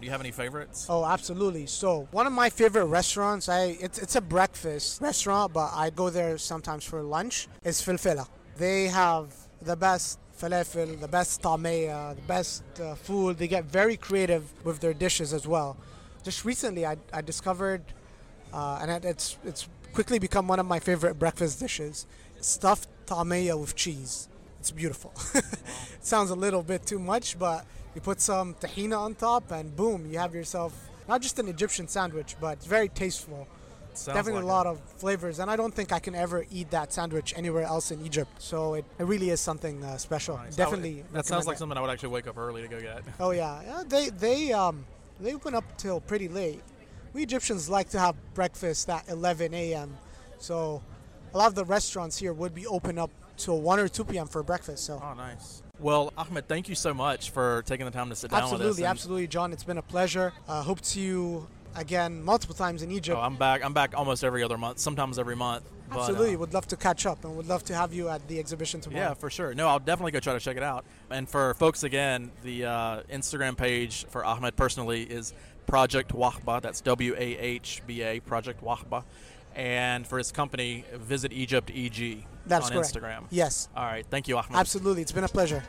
Do 0.00 0.04
you 0.06 0.10
have 0.10 0.20
any 0.20 0.32
favorites? 0.32 0.86
Oh, 0.88 1.04
absolutely. 1.04 1.66
So 1.66 2.06
one 2.10 2.26
of 2.26 2.32
my 2.32 2.50
favorite 2.50 2.86
restaurants, 2.86 3.48
I 3.48 3.76
it's 3.80 3.98
it's 3.98 4.16
a 4.16 4.20
breakfast 4.20 5.00
restaurant, 5.00 5.52
but 5.52 5.70
I 5.72 5.90
go 5.90 6.10
there 6.10 6.36
sometimes 6.36 6.84
for 6.84 7.02
lunch. 7.02 7.48
Is 7.64 7.80
Felfela. 7.80 8.28
They 8.56 8.88
have 8.88 9.32
the 9.62 9.76
best 9.76 10.18
falafel, 10.44 11.00
the 11.00 11.08
best 11.08 11.42
tameya, 11.42 12.14
the 12.14 12.22
best 12.22 12.62
uh, 12.80 12.94
food. 12.94 13.38
They 13.38 13.48
get 13.48 13.64
very 13.64 13.96
creative 13.96 14.44
with 14.64 14.80
their 14.80 14.94
dishes 14.94 15.32
as 15.32 15.46
well. 15.46 15.76
Just 16.22 16.44
recently, 16.44 16.86
I, 16.86 16.96
I 17.12 17.20
discovered, 17.20 17.82
uh, 18.52 18.78
and 18.80 19.04
it's 19.04 19.36
it's 19.44 19.68
quickly 19.92 20.18
become 20.18 20.48
one 20.48 20.60
of 20.60 20.66
my 20.66 20.80
favorite 20.80 21.18
breakfast 21.18 21.60
dishes: 21.60 22.06
stuffed 22.40 22.88
tameya 23.06 23.58
with 23.58 23.74
cheese. 23.74 24.28
It's 24.60 24.70
beautiful. 24.70 25.12
it 25.34 25.44
sounds 26.04 26.30
a 26.30 26.34
little 26.34 26.62
bit 26.62 26.86
too 26.86 26.98
much, 26.98 27.38
but 27.38 27.66
you 27.94 28.00
put 28.00 28.20
some 28.20 28.54
tahina 28.54 28.98
on 28.98 29.14
top, 29.14 29.50
and 29.50 29.74
boom, 29.76 30.06
you 30.10 30.18
have 30.18 30.34
yourself 30.34 30.72
not 31.06 31.20
just 31.20 31.38
an 31.38 31.48
Egyptian 31.48 31.86
sandwich, 31.86 32.34
but 32.40 32.62
very 32.64 32.88
tasteful. 32.88 33.46
Sounds 33.96 34.16
Definitely 34.16 34.42
like 34.42 34.50
a 34.50 34.54
lot 34.54 34.66
of 34.66 34.80
flavors, 34.96 35.38
and 35.38 35.50
I 35.50 35.56
don't 35.56 35.72
think 35.74 35.92
I 35.92 35.98
can 35.98 36.14
ever 36.14 36.44
eat 36.50 36.70
that 36.70 36.92
sandwich 36.92 37.32
anywhere 37.36 37.64
else 37.64 37.90
in 37.90 38.04
Egypt. 38.04 38.30
So 38.38 38.74
it, 38.74 38.84
it 38.98 39.04
really 39.04 39.30
is 39.30 39.40
something 39.40 39.84
uh, 39.84 39.96
special. 39.96 40.36
Nice. 40.36 40.56
Definitely. 40.56 40.96
Would- 40.96 41.12
that 41.12 41.26
sounds 41.26 41.46
like 41.46 41.56
it. 41.56 41.58
something 41.58 41.78
I 41.78 41.80
would 41.80 41.90
actually 41.90 42.10
wake 42.10 42.26
up 42.26 42.36
early 42.38 42.62
to 42.62 42.68
go 42.68 42.80
get. 42.80 43.02
Oh 43.20 43.30
yeah, 43.30 43.62
yeah 43.62 43.82
they 43.86 44.10
they 44.10 44.52
um 44.52 44.84
they 45.20 45.34
open 45.34 45.54
up 45.54 45.64
till 45.76 46.00
pretty 46.00 46.28
late. 46.28 46.60
We 47.12 47.22
Egyptians 47.22 47.68
like 47.68 47.90
to 47.90 47.98
have 48.00 48.16
breakfast 48.34 48.88
at 48.90 49.08
11 49.08 49.54
a.m. 49.54 49.96
So 50.38 50.82
a 51.32 51.38
lot 51.38 51.46
of 51.46 51.54
the 51.54 51.64
restaurants 51.64 52.18
here 52.18 52.32
would 52.32 52.54
be 52.54 52.66
open 52.66 52.98
up 52.98 53.10
till 53.36 53.60
1 53.60 53.78
or 53.78 53.88
2 53.88 54.04
p.m. 54.04 54.26
for 54.26 54.42
breakfast. 54.42 54.84
So 54.84 55.00
Oh, 55.02 55.14
nice. 55.14 55.62
Well, 55.78 56.12
Ahmed, 56.16 56.48
thank 56.48 56.68
you 56.68 56.74
so 56.74 56.94
much 56.94 57.30
for 57.30 57.62
taking 57.66 57.86
the 57.86 57.92
time 57.92 58.08
to 58.10 58.16
sit 58.16 58.30
down 58.30 58.44
with 58.44 58.52
us. 58.52 58.52
absolutely, 58.54 58.84
absolutely, 58.84 59.26
John. 59.26 59.52
It's 59.52 59.64
been 59.64 59.78
a 59.78 59.82
pleasure. 59.82 60.32
Uh, 60.48 60.62
hope 60.62 60.80
to 60.82 61.46
again 61.76 62.22
multiple 62.22 62.54
times 62.54 62.82
in 62.82 62.90
Egypt. 62.90 63.16
Oh, 63.18 63.20
I'm 63.20 63.36
back. 63.36 63.64
I'm 63.64 63.72
back 63.74 63.94
almost 63.96 64.24
every 64.24 64.42
other 64.42 64.58
month, 64.58 64.78
sometimes 64.78 65.18
every 65.18 65.36
month. 65.36 65.64
but, 65.88 65.96
uh, 65.96 66.00
absolutely, 66.00 66.36
would 66.36 66.54
love 66.54 66.66
to 66.68 66.76
catch 66.76 67.06
up 67.06 67.24
and 67.24 67.36
would 67.36 67.46
love 67.48 67.64
to 67.64 67.74
have 67.74 67.92
you 67.92 68.08
at 68.08 68.26
the 68.28 68.38
exhibition 68.38 68.80
tomorrow. 68.80 69.08
Yeah, 69.08 69.14
for 69.14 69.30
sure. 69.30 69.54
No, 69.54 69.68
I'll 69.68 69.78
definitely 69.78 70.12
go 70.12 70.20
try 70.20 70.32
to 70.32 70.40
check 70.40 70.56
it 70.56 70.62
out. 70.62 70.84
And 71.10 71.28
for 71.28 71.54
folks, 71.54 71.82
again, 71.82 72.30
the 72.42 72.64
uh, 72.66 73.02
Instagram 73.12 73.56
page 73.56 74.06
for 74.06 74.24
Ahmed 74.24 74.56
personally 74.56 75.02
is 75.02 75.32
Project 75.66 76.12
Wahba. 76.14 76.60
That's 76.60 76.80
W 76.82 77.14
A 77.16 77.36
H 77.38 77.82
B 77.86 78.02
A, 78.02 78.20
Project 78.20 78.62
Wahba. 78.64 79.04
And 79.54 80.06
for 80.06 80.18
his 80.18 80.32
company, 80.32 80.84
Visit 80.94 81.32
Egypt 81.32 81.70
EG 81.72 82.24
That's 82.46 82.66
on 82.66 82.72
correct. 82.72 82.92
Instagram. 82.92 83.24
Yes, 83.30 83.68
All 83.76 83.84
right. 83.84 84.04
Thank 84.10 84.26
you, 84.26 84.36
Ahmed. 84.36 84.56
absolutely. 84.56 85.02
It's 85.02 85.12
been 85.12 85.22
a 85.24 85.28
pleasure. 85.28 85.62